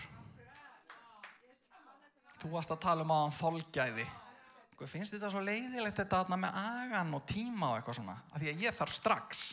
Þú 2.37 2.53
varst 2.53 2.73
að 2.73 2.83
tala 2.85 3.05
um 3.05 3.13
aðan 3.13 3.33
þolgæði. 3.33 4.05
Hvað 4.77 4.91
finnst 4.91 5.15
þetta 5.15 5.31
svo 5.33 5.41
leiðilegt 5.41 5.97
þetta 5.97 6.37
með 6.37 6.59
agan 6.61 7.15
og 7.17 7.23
tíma 7.29 7.71
og 7.71 7.79
eitthvað 7.79 7.97
svona? 7.97 8.17
Af 8.29 8.41
því 8.43 8.51
að 8.51 8.63
ég 8.67 8.75
þarf 8.77 8.93
strax. 8.93 9.45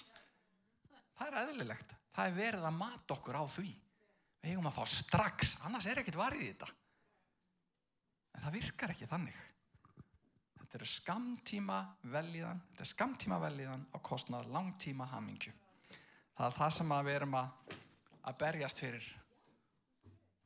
Það 1.17 1.31
er 1.31 1.39
eðlilegt. 1.41 1.95
Það 2.15 2.29
er 2.29 2.37
verið 2.37 2.67
að 2.69 2.77
mata 2.77 3.17
okkur 3.17 3.39
á 3.41 3.45
því. 3.49 3.71
Við 4.45 4.53
eigum 4.53 4.69
að 4.69 4.77
fá 4.77 4.85
strax, 4.93 5.55
annars 5.65 5.87
er 5.89 6.03
ekkert 6.03 6.21
varið 6.21 6.45
í 6.45 6.49
þetta. 6.51 6.69
En 8.35 8.45
það 8.45 8.57
virkar 8.59 8.93
ekki 8.93 9.09
þannig. 9.09 9.39
Þetta 10.59 10.79
eru 10.79 10.89
skamtíma 10.91 11.79
velíðan, 12.13 12.61
þetta 12.69 12.85
er 12.85 12.91
skamtíma 12.91 13.39
velíðan 13.41 13.87
á 13.95 13.99
kostnað 14.05 14.51
langtíma 14.53 15.09
hamingju. 15.15 15.55
Það 16.35 16.51
er 16.51 16.59
það 16.59 16.75
sem 16.77 16.95
við 17.09 17.15
erum 17.15 17.39
að, 17.41 17.79
að 18.29 18.39
berjast 18.45 18.85
fyrir. 18.85 19.09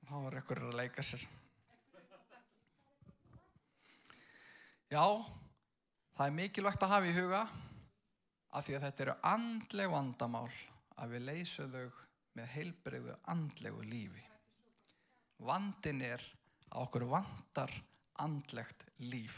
Þá 0.06 0.16
er 0.20 0.38
ykkur 0.42 0.62
að 0.68 0.78
leika 0.78 1.04
sér. 1.04 1.26
Já, 4.88 5.04
það 6.16 6.22
er 6.24 6.32
mikilvægt 6.32 6.84
að 6.84 6.92
hafa 6.94 7.08
í 7.10 7.12
huga 7.12 7.42
af 8.56 8.64
því 8.64 8.76
að 8.78 8.84
þetta 8.86 9.02
eru 9.04 9.14
andleg 9.28 9.90
vandamál 9.92 10.48
að 10.96 11.12
við 11.12 11.26
leysum 11.26 11.74
þau 11.74 11.98
með 12.38 12.48
heilbreyðu 12.54 13.16
andlegu 13.28 13.84
lífi. 13.84 14.24
Vandin 15.44 16.00
er 16.08 16.24
að 16.72 16.86
okkur 16.86 17.04
vandar 17.12 17.76
andlegt 18.24 18.86
líf. 19.04 19.36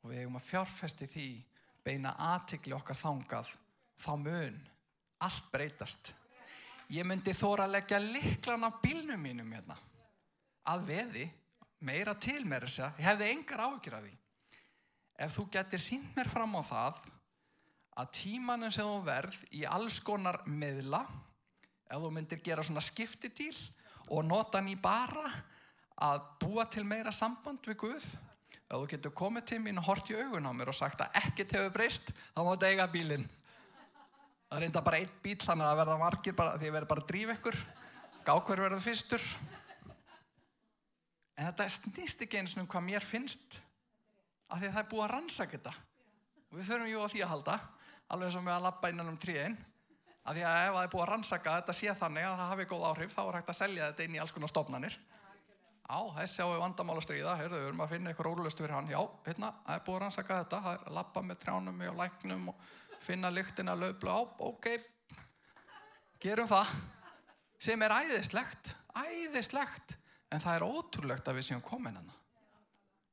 Og 0.00 0.08
við 0.08 0.24
eigum 0.24 0.40
að 0.40 0.48
fjárfesti 0.48 1.12
því 1.12 1.28
beina 1.84 2.16
aðtikli 2.32 2.72
okkar 2.72 3.02
þangað 3.04 3.52
þá 4.00 4.12
mun 4.24 4.60
allt 5.28 5.52
breytast. 5.52 6.14
Ég 6.88 7.04
myndi 7.04 7.36
þóra 7.36 7.68
að 7.68 7.76
leggja 7.76 8.00
liklan 8.00 8.64
af 8.64 8.80
bílnum 8.80 9.20
mínum 9.20 9.52
hérna 9.52 9.76
að 10.72 10.88
veði 10.88 11.30
meira 11.84 12.14
til 12.16 12.42
mér 12.48 12.66
þess 12.66 12.84
að 12.86 13.00
ég 13.00 13.08
hefði 13.08 13.30
engar 13.32 13.64
áhyggjur 13.66 13.98
af 13.98 14.06
því. 14.06 14.14
Ef 15.24 15.36
þú 15.36 15.44
getur 15.54 15.82
sínt 15.82 16.16
mér 16.16 16.30
fram 16.30 16.56
á 16.58 16.62
það 16.66 17.02
að 18.00 18.12
tímanum 18.18 18.72
sem 18.74 18.88
þú 18.88 19.00
verð 19.06 19.40
í 19.54 19.62
alls 19.70 20.00
konar 20.02 20.40
miðla, 20.50 21.04
ef 21.86 22.02
þú 22.02 22.10
myndir 22.10 22.42
gera 22.42 22.64
svona 22.66 22.82
skiptitíl 22.82 23.54
og 24.10 24.24
nota 24.26 24.58
hann 24.58 24.72
í 24.72 24.76
bara 24.80 25.28
að 26.02 26.24
búa 26.42 26.66
til 26.66 26.82
meira 26.88 27.12
samband 27.14 27.62
við 27.68 27.78
Guð, 27.84 28.08
ef 28.64 28.74
þú 28.74 28.84
getur 28.90 29.14
komið 29.14 29.48
til 29.52 29.60
mín 29.62 29.78
og 29.78 29.86
hort 29.86 30.10
í 30.10 30.18
augun 30.18 30.50
á 30.50 30.52
mér 30.56 30.72
og 30.72 30.78
sagt 30.78 31.04
að 31.04 31.20
ekkert 31.22 31.54
hefur 31.54 31.74
breyst, 31.76 32.10
þá 32.34 32.40
máttu 32.42 32.66
eiga 32.68 32.90
bílinn. 32.90 33.28
Það 34.50 34.66
enda 34.68 34.82
bara 34.86 35.00
einn 35.02 35.14
bíl, 35.22 35.38
þannig 35.40 35.66
að 35.66 35.78
verða 35.82 36.00
margir 36.02 36.36
bara, 36.38 36.58
því 36.58 36.68
að 36.68 36.76
verða 36.78 36.90
bara 36.90 37.04
að 37.04 37.08
drífa 37.12 37.36
ykkur, 37.38 37.60
gá 38.26 38.34
hver 38.34 38.64
verður 38.66 38.82
fyrstur. 38.84 39.28
En 41.34 41.48
þetta 41.48 41.68
snýst 41.72 42.22
ekki 42.24 42.38
eins 42.40 42.54
og 42.54 42.62
um 42.62 42.70
hvað 42.70 42.86
mér 42.86 43.04
finnst 43.04 43.58
af 44.48 44.60
því 44.60 44.68
að 44.68 44.74
það 44.74 44.82
er 44.82 44.90
búið 44.90 45.04
að 45.04 45.12
rannsaka 45.14 45.56
þetta. 45.56 45.72
Og 46.50 46.58
við 46.58 46.68
förum 46.68 46.90
jú 46.90 47.00
á 47.02 47.08
því 47.10 47.22
að 47.24 47.32
halda, 47.32 47.56
alveg 48.14 48.28
eins 48.28 48.36
og 48.38 48.44
með 48.46 48.54
að 48.54 48.66
lappa 48.68 48.90
innan 48.92 49.10
um 49.10 49.18
tríin, 49.18 49.56
af 50.24 50.36
því 50.36 50.44
að 50.46 50.60
ef 50.60 50.76
það 50.76 50.84
er 50.84 50.92
búið 50.92 51.04
að 51.04 51.10
rannsaka 51.10 51.56
þetta 51.58 51.74
sé 51.80 51.96
þannig 51.98 52.28
að 52.28 52.38
það 52.38 52.52
hafi 52.52 52.68
góð 52.70 52.86
áhrif, 52.90 53.16
þá 53.16 53.22
er 53.24 53.38
hægt 53.38 53.50
að 53.50 53.58
selja 53.58 53.88
þetta 53.90 54.06
inn 54.06 54.14
í 54.14 54.22
alls 54.22 54.36
konar 54.36 54.52
stofnanir. 54.52 54.98
Á, 55.84 56.00
þessi 56.16 56.40
á 56.40 56.48
við 56.48 56.62
vandamál 56.62 56.96
að 56.96 57.04
stríða, 57.04 57.34
heyrðu, 57.36 57.58
við 57.58 57.66
erum 57.68 57.82
að 57.84 57.90
finna 57.92 58.12
eitthvað 58.12 58.28
rólust 58.30 58.62
fyrir 58.62 58.72
hann. 58.72 58.86
Já, 58.88 59.00
hérna, 59.26 59.50
það 59.66 59.74
er 59.74 59.82
búið 59.84 59.98
að 59.98 60.02
rannsaka 60.04 60.38
þetta, 60.38 60.60
það 60.64 60.78
er 60.78 60.86
að 60.86 60.96
lappa 60.96 61.24
með 61.26 61.40
trjánum 61.42 61.82
og 61.90 61.98
læknum 61.98 62.46
og 62.54 62.70
finna 63.04 63.32
lyktina 63.34 63.74
löfblu 63.76 64.14
á, 64.14 64.20
ok, 64.48 64.70
gerum 66.24 66.48
það, 66.48 66.72
sem 67.66 67.84
er 67.84 67.96
æðislegt, 67.98 68.72
æðislegt, 68.96 69.98
en 70.34 70.42
það 70.42 70.56
er 70.58 70.66
ótrúlegt 70.66 71.28
að 71.30 71.38
við 71.38 71.48
séum 71.48 71.62
komin 71.64 71.98
hana. 72.00 72.16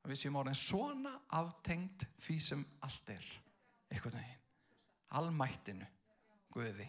Að 0.02 0.12
við 0.12 0.20
séum 0.24 0.38
orðin 0.40 0.58
svona 0.58 1.12
aftengt 1.38 2.06
því 2.24 2.38
sem 2.42 2.64
allt 2.82 3.12
er, 3.14 3.28
einhvern 3.92 4.18
veginn, 4.18 4.42
almættinu, 5.20 5.88
Guði. 6.52 6.88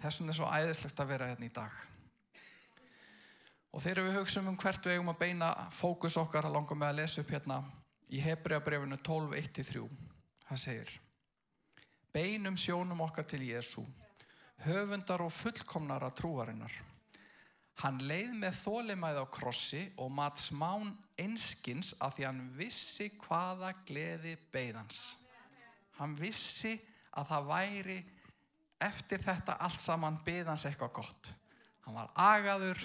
Þessum 0.00 0.30
er 0.30 0.36
svo 0.38 0.48
æðislegt 0.48 1.00
að 1.00 1.10
vera 1.10 1.28
hérna 1.30 1.48
í 1.48 1.52
dag. 1.52 1.74
Og 3.76 3.82
þegar 3.84 4.06
við 4.06 4.18
hugsaum 4.20 4.46
um 4.48 4.56
hvert 4.60 4.86
við 4.86 4.96
eigum 4.96 5.12
að 5.12 5.18
beina 5.20 5.50
fókus 5.74 6.16
okkar 6.16 6.48
að 6.48 6.56
langa 6.56 6.78
með 6.78 6.92
að 6.92 7.00
lesa 7.02 7.20
upp 7.20 7.32
hérna 7.34 7.58
í 8.08 8.22
Hebreabrefinu 8.24 8.96
12.1-3. 9.04 9.82
Það 10.46 10.62
segir 10.62 10.94
Beinum 12.16 12.56
sjónum 12.56 13.02
okkar 13.04 13.26
til 13.28 13.42
Jésu, 13.44 13.82
höfundar 14.64 15.20
og 15.20 15.34
fullkomnara 15.36 16.08
trúarinnar. 16.16 16.72
Hann 17.82 18.00
leið 18.08 18.32
með 18.40 18.58
þólimæð 18.62 19.18
á 19.20 19.24
krossi 19.28 19.82
og 20.00 20.12
mat 20.16 20.40
smán 20.40 20.94
einskins 21.20 21.92
af 22.00 22.16
því 22.16 22.24
hann 22.24 22.44
vissi 22.56 23.10
hvaða 23.20 23.74
gleði 23.88 24.36
beigðans. 24.52 25.00
Hann 25.98 26.16
vissi 26.16 26.72
að 27.16 27.28
það 27.32 27.50
væri 27.50 27.98
eftir 28.86 29.20
þetta 29.24 29.58
allt 29.64 29.80
saman 29.80 30.18
beigðans 30.24 30.64
eitthvað 30.68 30.94
gott. 31.02 31.30
Hann 31.84 31.96
var 31.96 32.10
agaður, 32.18 32.80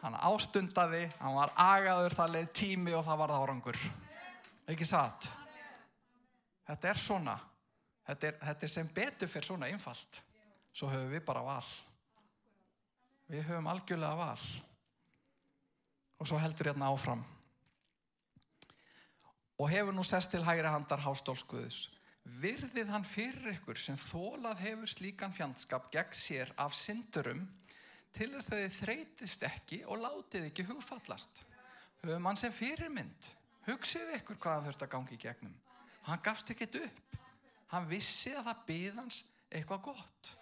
hann 0.00 0.16
ástundaði, 0.16 1.04
hann 1.18 1.36
var 1.36 1.52
agaður, 1.60 2.16
það 2.16 2.34
leið 2.36 2.48
tími 2.62 2.96
og 2.96 3.04
það 3.06 3.22
var 3.24 3.34
árangur. 3.36 3.82
Ekki 4.70 4.86
satt? 4.86 5.32
Þetta 6.70 6.90
er 6.90 7.02
svona. 7.02 7.36
Þetta 8.06 8.26
er, 8.26 8.42
þetta 8.46 8.66
er 8.66 8.72
sem 8.78 8.90
betur 8.94 9.30
fyrir 9.30 9.50
svona 9.50 9.70
einfalt. 9.70 10.22
Svo 10.74 10.88
höfum 10.90 11.10
við 11.10 11.24
bara 11.26 11.42
val. 11.42 11.64
Við 13.30 13.46
höfum 13.46 13.68
algjörlega 13.70 14.16
val. 14.18 14.46
Og 16.20 16.28
svo 16.28 16.40
heldur 16.40 16.72
hérna 16.72 16.90
áfram. 16.90 17.22
Og 19.60 19.70
hefur 19.70 19.94
nú 19.94 20.02
sest 20.06 20.32
til 20.32 20.42
hægri 20.44 20.68
handar 20.72 21.02
hástólskuðus. 21.04 21.86
Virðið 22.40 22.90
hann 22.92 23.06
fyrir 23.06 23.54
ykkur 23.54 23.78
sem 23.80 23.96
þólað 23.98 24.64
hefur 24.64 24.90
slíkan 24.90 25.34
fjandskap 25.34 25.88
gegn 25.92 26.16
sér 26.16 26.50
af 26.60 26.74
syndurum 26.76 27.46
til 28.16 28.32
þess 28.34 28.50
að 28.50 28.64
þið 28.64 28.76
þreytist 28.80 29.46
ekki 29.46 29.80
og 29.86 30.02
látið 30.02 30.48
ekki 30.50 30.66
hugfallast. 30.68 31.44
Höfum 32.02 32.28
hann 32.28 32.40
sem 32.40 32.52
fyrirmynd. 32.52 33.30
Hugsið 33.68 34.14
ykkur 34.18 34.40
hvað 34.40 34.56
hann 34.56 34.68
þurft 34.68 34.84
að 34.86 34.92
gangi 34.96 35.16
í 35.16 35.22
gegnum. 35.22 35.56
Hann 36.08 36.22
gafst 36.24 36.50
ekkert 36.50 36.80
upp. 36.80 37.18
Hann 37.70 37.88
vissi 37.90 38.34
að 38.34 38.48
það 38.50 38.62
byð 38.70 39.00
hans 39.00 39.22
eitthvað 39.50 39.84
gott. 39.90 40.32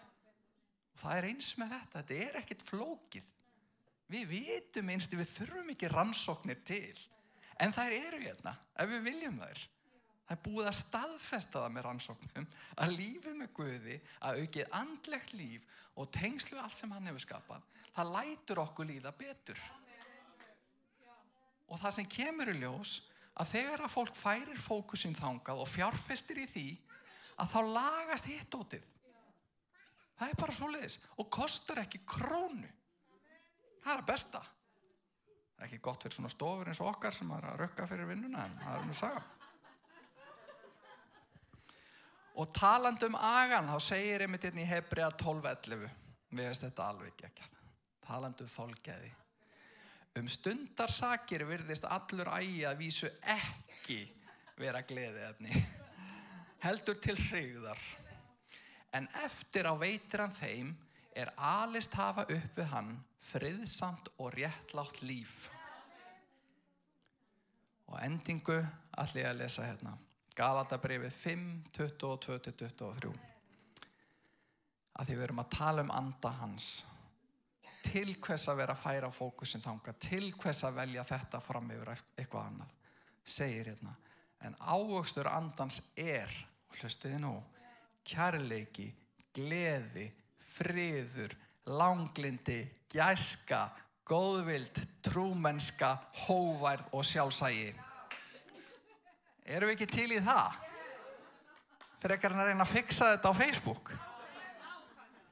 Það 0.98 1.16
er 1.16 1.28
eins 1.30 1.50
með 1.58 1.74
þetta, 1.76 2.00
þetta 2.02 2.20
er 2.26 2.38
ekkit 2.42 2.64
flókið. 2.66 3.32
Við 4.08 4.28
vitum 4.32 4.92
einst 4.92 5.14
við 5.14 5.32
þurfum 5.36 5.72
ekki 5.74 5.90
rannsóknir 5.92 6.62
til. 6.66 6.96
En 7.60 7.74
þær 7.74 7.94
eru 7.96 8.22
hérna, 8.22 8.54
ef 8.78 8.88
við 8.90 9.04
viljum 9.10 9.40
þær. 9.42 9.64
Það 10.28 10.34
er 10.36 10.40
búið 10.44 10.66
að 10.68 10.76
staðfesta 10.76 11.60
það 11.62 11.70
með 11.74 11.84
rannsóknum 11.86 12.46
að 12.84 12.94
lífið 12.98 13.36
með 13.38 13.52
Guði, 13.56 13.94
að 14.20 14.40
aukið 14.42 14.74
andlegt 14.76 15.30
líf 15.38 15.84
og 15.96 16.10
tengslu 16.14 16.58
allt 16.60 16.76
sem 16.76 16.92
hann 16.92 17.08
hefur 17.08 17.24
skapað, 17.24 17.62
það 17.96 18.12
lætur 18.16 18.60
okkur 18.60 18.90
líða 18.90 19.14
betur. 19.16 19.62
Og 21.68 21.80
það 21.80 21.96
sem 21.96 22.10
kemur 22.12 22.52
í 22.52 22.58
ljós, 22.60 22.98
að 23.38 23.54
þegar 23.54 23.86
að 23.86 23.94
fólk 23.94 24.18
færir 24.18 24.60
fókusin 24.60 25.16
þangað 25.16 25.62
og 25.62 25.70
fjárfestir 25.70 26.42
í 26.42 26.46
því, 26.52 26.68
að 27.38 27.52
þá 27.54 27.58
lagast 27.72 28.28
hittótið. 28.28 28.86
Það 30.18 30.30
er 30.32 30.38
bara 30.40 30.54
svo 30.54 30.68
leiðis 30.72 30.98
og 31.16 31.28
kostar 31.30 31.82
ekki 31.84 32.00
krónu. 32.08 32.70
Það 33.84 33.92
er 33.92 34.02
að 34.02 34.08
besta. 34.08 34.40
Það 35.54 35.64
er 35.64 35.68
ekki 35.68 35.82
gott 35.82 36.04
fyrir 36.04 36.16
svona 36.16 36.32
stofur 36.32 36.70
eins 36.70 36.80
og 36.82 36.90
okkar 36.92 37.14
sem 37.14 37.30
er 37.34 37.46
að 37.50 37.60
rökka 37.62 37.86
fyrir 37.90 38.10
vinnuna 38.10 38.46
en 38.46 38.56
það 38.62 38.78
er 38.78 38.88
nú 38.88 38.96
saga. 38.98 39.22
Og 42.38 42.50
taland 42.54 43.02
um 43.02 43.16
agan, 43.18 43.66
þá 43.66 43.78
segir 43.82 44.22
einmitt 44.22 44.44
hérna 44.46 44.62
í 44.62 44.68
Hebrea 44.68 45.08
12.11, 45.18 45.88
við 46.30 46.44
veist 46.44 46.62
þetta 46.62 46.84
alveg 46.92 47.24
ekki, 47.26 47.48
taland 48.06 48.44
um 48.44 48.50
þolgeði. 48.52 49.10
Um 50.18 50.30
stundarsakir 50.30 51.42
virðist 51.46 51.86
allur 51.90 52.30
ægi 52.36 52.62
að 52.66 52.78
vísu 52.78 53.10
ekki 53.34 53.98
vera 54.58 54.82
gleðið 54.86 55.50
heldur 56.62 56.98
til 57.02 57.18
hrigðar. 57.28 57.82
En 58.92 59.08
eftir 59.24 59.68
á 59.68 59.74
veitir 59.76 60.22
hann 60.22 60.32
þeim 60.32 60.72
er 61.18 61.32
alist 61.36 61.96
hafa 61.98 62.24
upp 62.30 62.58
við 62.58 62.68
hann 62.72 62.92
friðsamt 63.28 64.12
og 64.18 64.32
réttlátt 64.36 65.02
líf. 65.02 65.48
Og 67.88 67.96
endingu 68.04 68.58
allir 69.00 69.28
að 69.28 69.40
lesa 69.42 69.66
hérna. 69.66 69.96
Galatabrifið 70.38 71.14
5, 71.14 71.48
22-23. 71.74 73.12
Að 74.98 75.08
því 75.08 75.16
við 75.16 75.24
erum 75.26 75.42
að 75.42 75.52
tala 75.56 75.84
um 75.84 75.92
anda 75.94 76.32
hans. 76.38 76.68
Til 77.88 78.12
hvers 78.22 78.46
að 78.50 78.60
vera 78.60 78.74
að 78.76 78.82
færa 78.82 79.10
fókusin 79.14 79.64
þanga. 79.64 79.94
Til 79.98 80.32
hvers 80.36 80.62
að 80.68 80.78
velja 80.82 81.06
þetta 81.08 81.40
fram 81.42 81.70
yfir 81.74 81.92
eitthvað 81.96 82.50
annað. 82.50 82.74
Segir 83.24 83.72
hérna. 83.72 83.94
En 84.46 84.54
ávöxtur 84.60 85.26
andans 85.30 85.80
er, 85.98 86.30
hlustiði 86.78 87.18
nú, 87.22 87.34
kærleiki, 88.08 88.88
gleði, 89.36 90.08
friður, 90.40 91.34
langlindi, 91.68 92.62
gæska, 92.92 93.66
góðvild, 94.08 94.80
trúmenska, 95.04 95.92
hóværð 96.24 96.94
og 96.96 97.04
sjálfsægi. 97.04 97.72
Erum 99.48 99.70
við 99.70 99.76
ekki 99.76 99.88
til 99.92 100.10
í 100.16 100.22
það? 100.24 100.56
Frekar 101.98 102.34
hann 102.34 102.44
að 102.44 102.50
reyna 102.52 102.64
að 102.64 102.74
fixa 102.76 103.12
þetta 103.14 103.32
á 103.32 103.34
Facebook? 103.36 103.92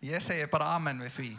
Ég 0.05 0.23
segi 0.23 0.49
bara 0.51 0.75
amen 0.77 1.01
við 1.05 1.15
því. 1.15 1.31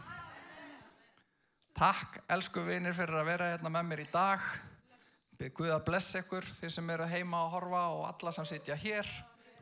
Takk, 1.78 2.22
elsku 2.34 2.64
vinir, 2.66 2.96
fyrir 2.98 3.20
að 3.20 3.28
vera 3.30 3.52
hérna 3.52 3.70
með 3.74 3.90
mér 3.92 4.02
í 4.02 4.08
dag. 4.10 4.46
Byrð 5.38 5.54
Guð 5.60 5.74
að 5.76 5.84
blessa 5.86 6.22
ykkur, 6.24 6.48
þeir 6.58 6.72
sem 6.74 6.88
eru 6.90 7.06
heima 7.12 7.44
að 7.44 7.52
horfa 7.54 7.82
og 7.94 8.06
alla 8.08 8.34
sem 8.34 8.48
sitja 8.50 8.78
hér. 8.82 9.12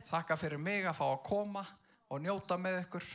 Þakka 0.06 0.36
fyrir 0.38 0.62
mig 0.62 0.86
að 0.86 0.98
fá 1.00 1.04
að 1.08 1.22
koma 1.26 1.66
og 2.10 2.22
njóta 2.22 2.58
með 2.60 2.80
ykkur. 2.84 3.06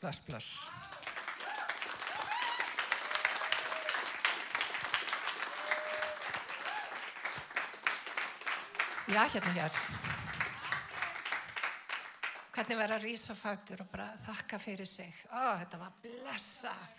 Bless, 0.00 0.20
bless. 0.24 0.50
Já, 9.06 9.22
hérna 9.30 9.52
hér. 9.54 9.76
Hvernig 12.56 12.78
verður 12.80 12.96
að 12.96 13.04
rýsa 13.04 13.34
fættur 13.38 13.82
og 13.84 13.90
bara 13.92 14.08
þakka 14.24 14.58
fyrir 14.58 14.88
sig. 14.88 15.12
Ó, 15.30 15.60
þetta 15.60 15.78
var 15.78 15.92
blessað. 16.02 16.96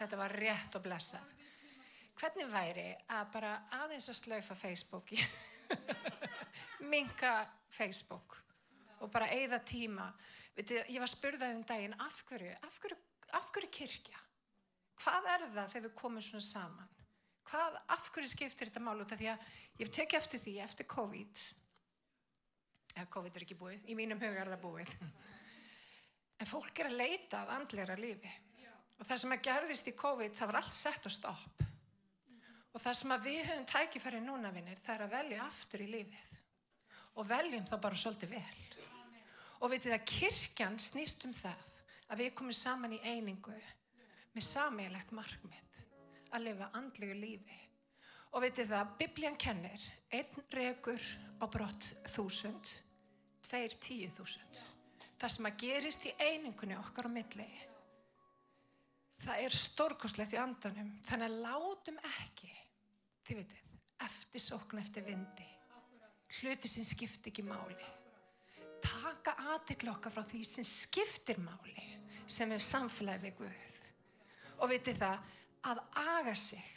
Þetta 0.00 0.18
var 0.18 0.34
rétt 0.40 0.78
og 0.78 0.82
blessað. 0.82 1.34
Hvernig 2.18 2.48
væri 2.50 2.86
að 3.12 3.30
bara 3.34 3.52
aðeins 3.82 4.08
að 4.10 4.18
slaufa 4.18 4.56
Facebooki, 4.58 5.18
minka 6.90 7.36
Facebook 7.70 8.38
og 9.04 9.10
bara 9.12 9.28
eigða 9.34 9.60
tíma. 9.66 10.06
Viti, 10.54 10.78
ég 10.88 11.02
var 11.02 11.10
spurðað 11.10 11.56
um 11.58 11.64
daginn, 11.66 11.96
af 12.00 12.20
hverju, 12.28 12.52
af 12.62 12.78
hverju, 12.80 12.98
af 13.34 13.50
hverju 13.52 13.70
kirkja? 13.74 14.20
Hvað 15.02 15.28
er 15.32 15.46
það 15.48 15.72
þegar 15.72 15.86
við 15.88 15.96
komum 15.98 16.24
svona 16.24 16.46
saman? 16.46 16.92
Hvað, 17.44 17.76
af 17.92 18.08
hverju 18.14 18.30
skiptir 18.30 18.70
þetta 18.70 18.84
mál 18.84 19.02
út 19.02 19.12
af 19.12 19.20
því 19.20 19.28
að 19.32 19.48
ég 19.82 19.90
tek 19.92 20.14
eftir 20.16 20.40
því, 20.40 20.54
eftir 20.64 20.88
COVID, 20.88 21.42
eða 22.94 23.10
COVID 23.16 23.36
er 23.36 23.44
ekki 23.44 23.58
búið, 23.58 23.82
í 23.90 23.98
mínum 23.98 24.22
huga 24.22 24.44
er 24.44 24.52
það 24.54 24.62
búið, 24.62 24.94
en 26.40 26.48
fólk 26.48 26.80
er 26.80 26.88
að 26.88 26.98
leita 27.02 27.42
af 27.42 27.52
andlera 27.58 27.98
lífi. 27.98 28.32
Og 28.94 29.08
það 29.08 29.20
sem 29.20 29.34
að 29.34 29.44
gerðist 29.48 29.90
í 29.90 29.96
COVID, 29.98 30.36
það 30.38 30.50
var 30.52 30.60
allt 30.60 30.76
sett 30.76 31.10
og 31.10 31.12
stopp. 31.12 31.64
Og 32.74 32.82
það 32.82 32.96
sem 33.00 33.12
að 33.14 33.26
við 33.26 33.40
höfum 33.50 33.66
tækifæri 33.70 34.20
núna 34.22 34.54
vinnir, 34.54 34.78
það 34.82 34.94
er 34.94 35.04
að 35.04 35.14
velja 35.18 35.42
aftur 35.44 35.82
í 35.82 35.90
lífið 35.90 36.34
og 37.14 37.28
veljum 37.28 37.66
þá 37.68 37.76
bara 37.80 37.98
svolítið 37.98 38.34
vel. 38.34 38.62
Og 39.62 39.70
veitir 39.72 39.94
að 39.94 40.06
kirkjan 40.10 40.78
snýst 40.82 41.24
um 41.28 41.34
það 41.36 41.70
að 42.12 42.22
við 42.24 42.34
komum 42.38 42.56
saman 42.56 42.96
í 42.96 43.00
einingu 43.04 43.54
með 44.34 44.46
sammeilegt 44.46 45.14
markmið 45.14 45.82
að 46.34 46.48
lifa 46.48 46.70
andlegu 46.74 47.14
lífi. 47.18 47.60
Og 48.34 48.42
veitir 48.42 48.66
það, 48.66 48.96
bibljan 48.98 49.38
kennir 49.38 49.84
einn 50.10 50.48
regur 50.50 51.04
á 51.38 51.46
brott 51.46 51.92
þúsund 52.16 52.72
tveir 53.46 53.76
tíu 53.78 54.10
þúsund. 54.10 54.58
Það 55.20 55.34
sem 55.36 55.48
að 55.48 55.60
gerist 55.62 56.08
í 56.10 56.16
einingunni 56.18 56.76
okkar 56.80 57.06
á 57.06 57.10
milli 57.14 57.46
það 59.24 59.46
er 59.46 59.56
stórkoslegt 59.56 60.34
í 60.34 60.40
andanum. 60.40 60.90
Þannig 61.06 61.30
að 61.30 61.42
látum 61.46 62.00
ekki 62.18 62.50
þið 63.24 63.40
veitir, 63.40 63.66
eftir 64.04 64.44
sókn 64.50 64.82
eftir 64.82 65.06
vindi 65.06 65.53
hluti 66.40 66.68
sem 66.70 66.84
skiptir 66.86 67.32
ekki 67.32 67.44
máli. 67.46 67.76
Taka 68.84 69.36
aðtegla 69.54 69.94
okkar 69.94 70.14
frá 70.14 70.24
því 70.28 70.42
sem 70.48 70.66
skiptir 70.66 71.40
máli 71.42 71.74
sem 72.26 72.52
er 72.52 72.62
samfélagi 72.62 73.26
við 73.26 73.36
Guð. 73.40 73.66
Og 74.62 74.70
veitir 74.70 74.96
það 74.98 75.28
að 75.70 75.82
aga 76.04 76.34
sig 76.38 76.70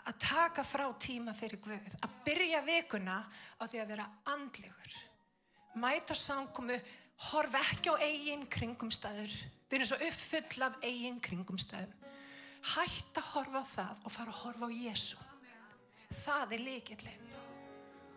að 0.00 0.18
taka 0.24 0.64
frá 0.64 0.86
tíma 1.02 1.34
fyrir 1.36 1.60
Guð 1.62 1.96
að 2.00 2.18
byrja 2.26 2.64
vikuna 2.66 3.20
á 3.26 3.62
því 3.64 3.82
að 3.82 3.94
vera 3.94 4.08
andlegur. 4.32 4.98
Mæta 5.80 6.16
samkomu 6.18 6.76
horfa 7.30 7.62
ekki 7.72 7.94
á 7.94 8.02
eigin 8.02 8.46
kringumstæður. 8.50 9.34
Við 9.70 9.78
erum 9.78 9.90
svo 9.90 10.00
uppfull 10.06 10.66
af 10.66 10.78
eigin 10.82 11.20
kringumstæðum. 11.22 11.96
Hætta 12.74 13.22
að 13.22 13.28
horfa 13.34 13.62
á 13.62 13.72
það 13.76 14.00
og 14.04 14.14
fara 14.14 14.32
að 14.34 14.40
horfa 14.44 14.68
á 14.68 14.70
Jésu 14.74 15.20
það 16.10 16.56
er 16.56 16.64
líkillin 16.66 17.29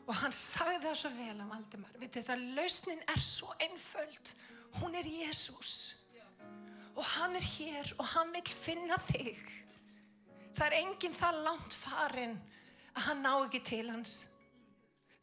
og 0.03 0.15
hann 0.19 0.33
sagði 0.35 0.81
það 0.83 0.97
svo 0.99 1.11
vel 1.15 1.35
á 1.39 1.45
Valdimar. 1.47 1.97
Vitið 2.01 2.27
það, 2.27 2.45
lausnin 2.57 3.03
er 3.13 3.23
svo 3.23 3.53
einföld. 3.63 4.33
Hún 4.79 4.97
er 4.97 5.07
Jésús 5.07 5.99
og 6.93 7.05
hann 7.15 7.35
er 7.37 7.45
hér 7.45 7.89
og 7.97 8.05
hann 8.05 8.33
vil 8.35 8.49
finna 8.53 8.97
þig. 9.09 9.39
Það 10.53 10.65
er 10.67 10.75
enginn 10.77 11.15
það 11.17 11.39
langt 11.47 11.73
farin 11.77 12.35
að 12.93 13.07
hann 13.07 13.23
ná 13.25 13.31
ekki 13.39 13.63
til 13.65 13.87
hans. 13.89 14.15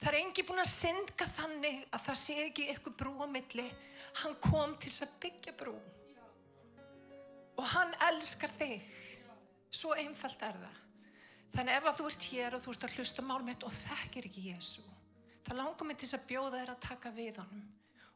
Það 0.00 0.08
er 0.10 0.18
enginn 0.22 0.48
búin 0.48 0.62
að 0.64 0.70
synga 0.72 1.28
þannig 1.28 1.80
að 1.92 2.04
það 2.08 2.20
sé 2.22 2.36
ekki 2.46 2.68
eitthvað 2.72 2.98
brú 3.02 3.14
á 3.22 3.26
milli. 3.30 3.66
Hann 4.22 4.36
kom 4.42 4.74
til 4.82 4.92
að 5.04 5.16
byggja 5.22 5.56
brú. 5.60 5.76
Og 7.60 7.66
hann 7.74 7.92
elskar 8.08 8.50
þig. 8.58 8.86
Svo 9.70 9.92
einfalt 9.94 10.40
er 10.42 10.56
það 10.64 10.78
Þannig 11.50 11.76
ef 11.76 11.88
að 11.90 11.98
þú 11.98 12.06
ert 12.10 12.26
hér 12.30 12.56
og 12.56 12.62
þú 12.62 12.72
ert 12.74 12.86
að 12.86 12.96
hlusta 12.98 13.24
mál 13.26 13.40
mitt 13.46 13.64
og 13.66 13.74
þekkir 13.74 14.28
ekki 14.28 14.46
Jésu, 14.52 14.84
þá 15.46 15.52
langar 15.58 15.88
mig 15.88 15.98
til 15.98 16.06
þess 16.06 16.18
að 16.20 16.26
bjóða 16.30 16.60
þér 16.60 16.72
að 16.74 16.82
taka 16.86 17.12
við 17.16 17.40
honum. 17.42 17.64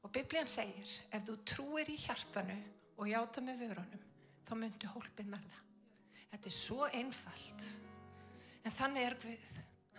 Og 0.04 0.12
Biblian 0.14 0.50
segir, 0.50 0.90
ef 1.10 1.24
þú 1.26 1.36
trúir 1.48 1.90
í 1.90 1.96
hjartanu 1.98 2.56
og 3.00 3.08
játa 3.10 3.42
með 3.42 3.64
vörunum, 3.64 4.04
þá 4.46 4.52
myndu 4.60 4.90
hólpin 4.92 5.32
það. 5.34 5.60
Þetta 6.34 6.50
er 6.50 6.56
svo 6.58 6.88
einfalt. 6.90 7.66
En 8.64 8.74
þannig 8.74 9.08
er 9.08 9.16
Guð. 9.24 9.50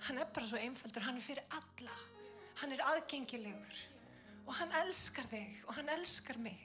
Hann 0.06 0.20
er 0.22 0.30
bara 0.36 0.48
svo 0.50 0.60
einfaldur, 0.62 1.06
hann 1.08 1.18
er 1.18 1.26
fyrir 1.26 1.58
alla. 1.58 1.96
Hann 2.62 2.76
er 2.76 2.84
aðgengilegur. 2.92 3.82
Og 4.46 4.54
hann 4.60 4.74
elskar 4.84 5.26
þig 5.32 5.64
og 5.66 5.74
hann 5.80 5.90
elskar 5.96 6.38
mig. 6.38 6.62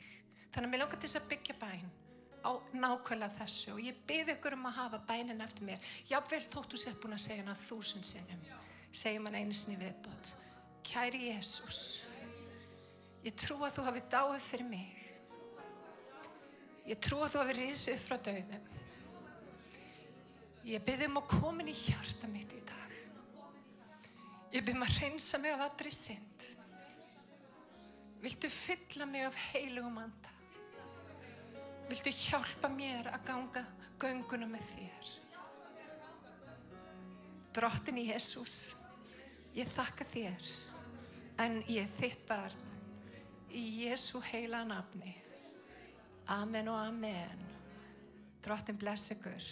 Þannig 0.53 0.67
að 0.67 0.73
mér 0.75 0.83
langar 0.83 1.01
til 1.01 1.09
þess 1.09 1.21
að 1.23 1.31
byggja 1.31 1.57
bæn 1.63 1.89
á 2.41 2.51
nákvæmlega 2.73 3.37
þessu 3.41 3.75
og 3.75 3.83
ég 3.85 3.99
byrði 4.09 4.37
ykkur 4.37 4.57
um 4.57 4.69
að 4.71 4.79
hafa 4.79 5.03
bænin 5.09 5.45
eftir 5.45 5.67
mér 5.69 5.91
jáfnveil 6.11 6.47
þóttu 6.53 6.81
sér 6.81 6.97
búin 7.03 7.17
að 7.17 7.25
segja 7.27 7.45
hana 7.45 7.59
þúsund 7.67 8.07
sinnum 8.09 8.47
segjum 8.93 9.29
hann 9.29 9.41
einu 9.43 9.57
sinni 9.57 9.81
viðbót 9.81 10.33
kæri 10.87 11.27
Jésús 11.31 12.01
ég 13.25 13.37
trú 13.37 13.61
að 13.61 13.77
þú 13.77 13.91
hafi 13.91 14.09
dáið 14.11 14.49
fyrir 14.49 14.71
mig 14.71 15.01
Ég 16.91 16.99
trú 16.99 17.21
að 17.23 17.35
þú 17.35 17.43
hafi 17.45 17.55
risið 17.55 18.01
frá 18.03 18.17
dauðum. 18.27 18.65
Ég 20.67 20.83
byrði 20.85 21.07
um 21.07 21.21
að 21.21 21.29
koma 21.31 21.63
inn 21.63 21.71
í 21.71 21.77
hjarta 21.77 22.31
mitt 22.31 22.51
í 22.57 22.63
dag. 22.67 22.97
Ég 24.51 24.65
byrði 24.65 24.79
um 24.81 24.87
að 24.89 24.97
reynsa 24.99 25.39
mig 25.39 25.55
af 25.55 25.63
allri 25.69 25.93
synd. 25.95 26.49
Viltu 28.21 28.51
fylla 28.53 29.07
mig 29.09 29.25
af 29.29 29.39
heilugum 29.53 30.03
anda? 30.03 30.35
Viltu 31.91 32.13
hjálpa 32.15 32.69
mér 32.71 33.09
að 33.11 33.25
ganga 33.27 33.65
gönguna 33.99 34.47
með 34.47 34.67
þér? 34.69 35.09
Drottin 37.57 37.99
Jésús, 37.99 38.59
ég 39.57 39.67
þakka 39.75 40.07
þér 40.13 40.53
en 41.43 41.59
ég 41.67 41.91
þitt 41.99 42.23
barn 42.29 42.69
í 43.51 43.65
Jésu 43.83 44.23
heila 44.23 44.63
nafni. 44.69 45.17
Amen 46.31 46.71
og 46.71 46.79
amen. 46.79 47.43
Drottin 48.45 48.79
bless 48.79 49.11
ykkur. 49.17 49.51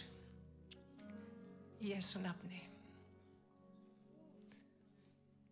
Í 1.83 1.91
Jésu 1.91 2.23
nafni. 2.23 2.68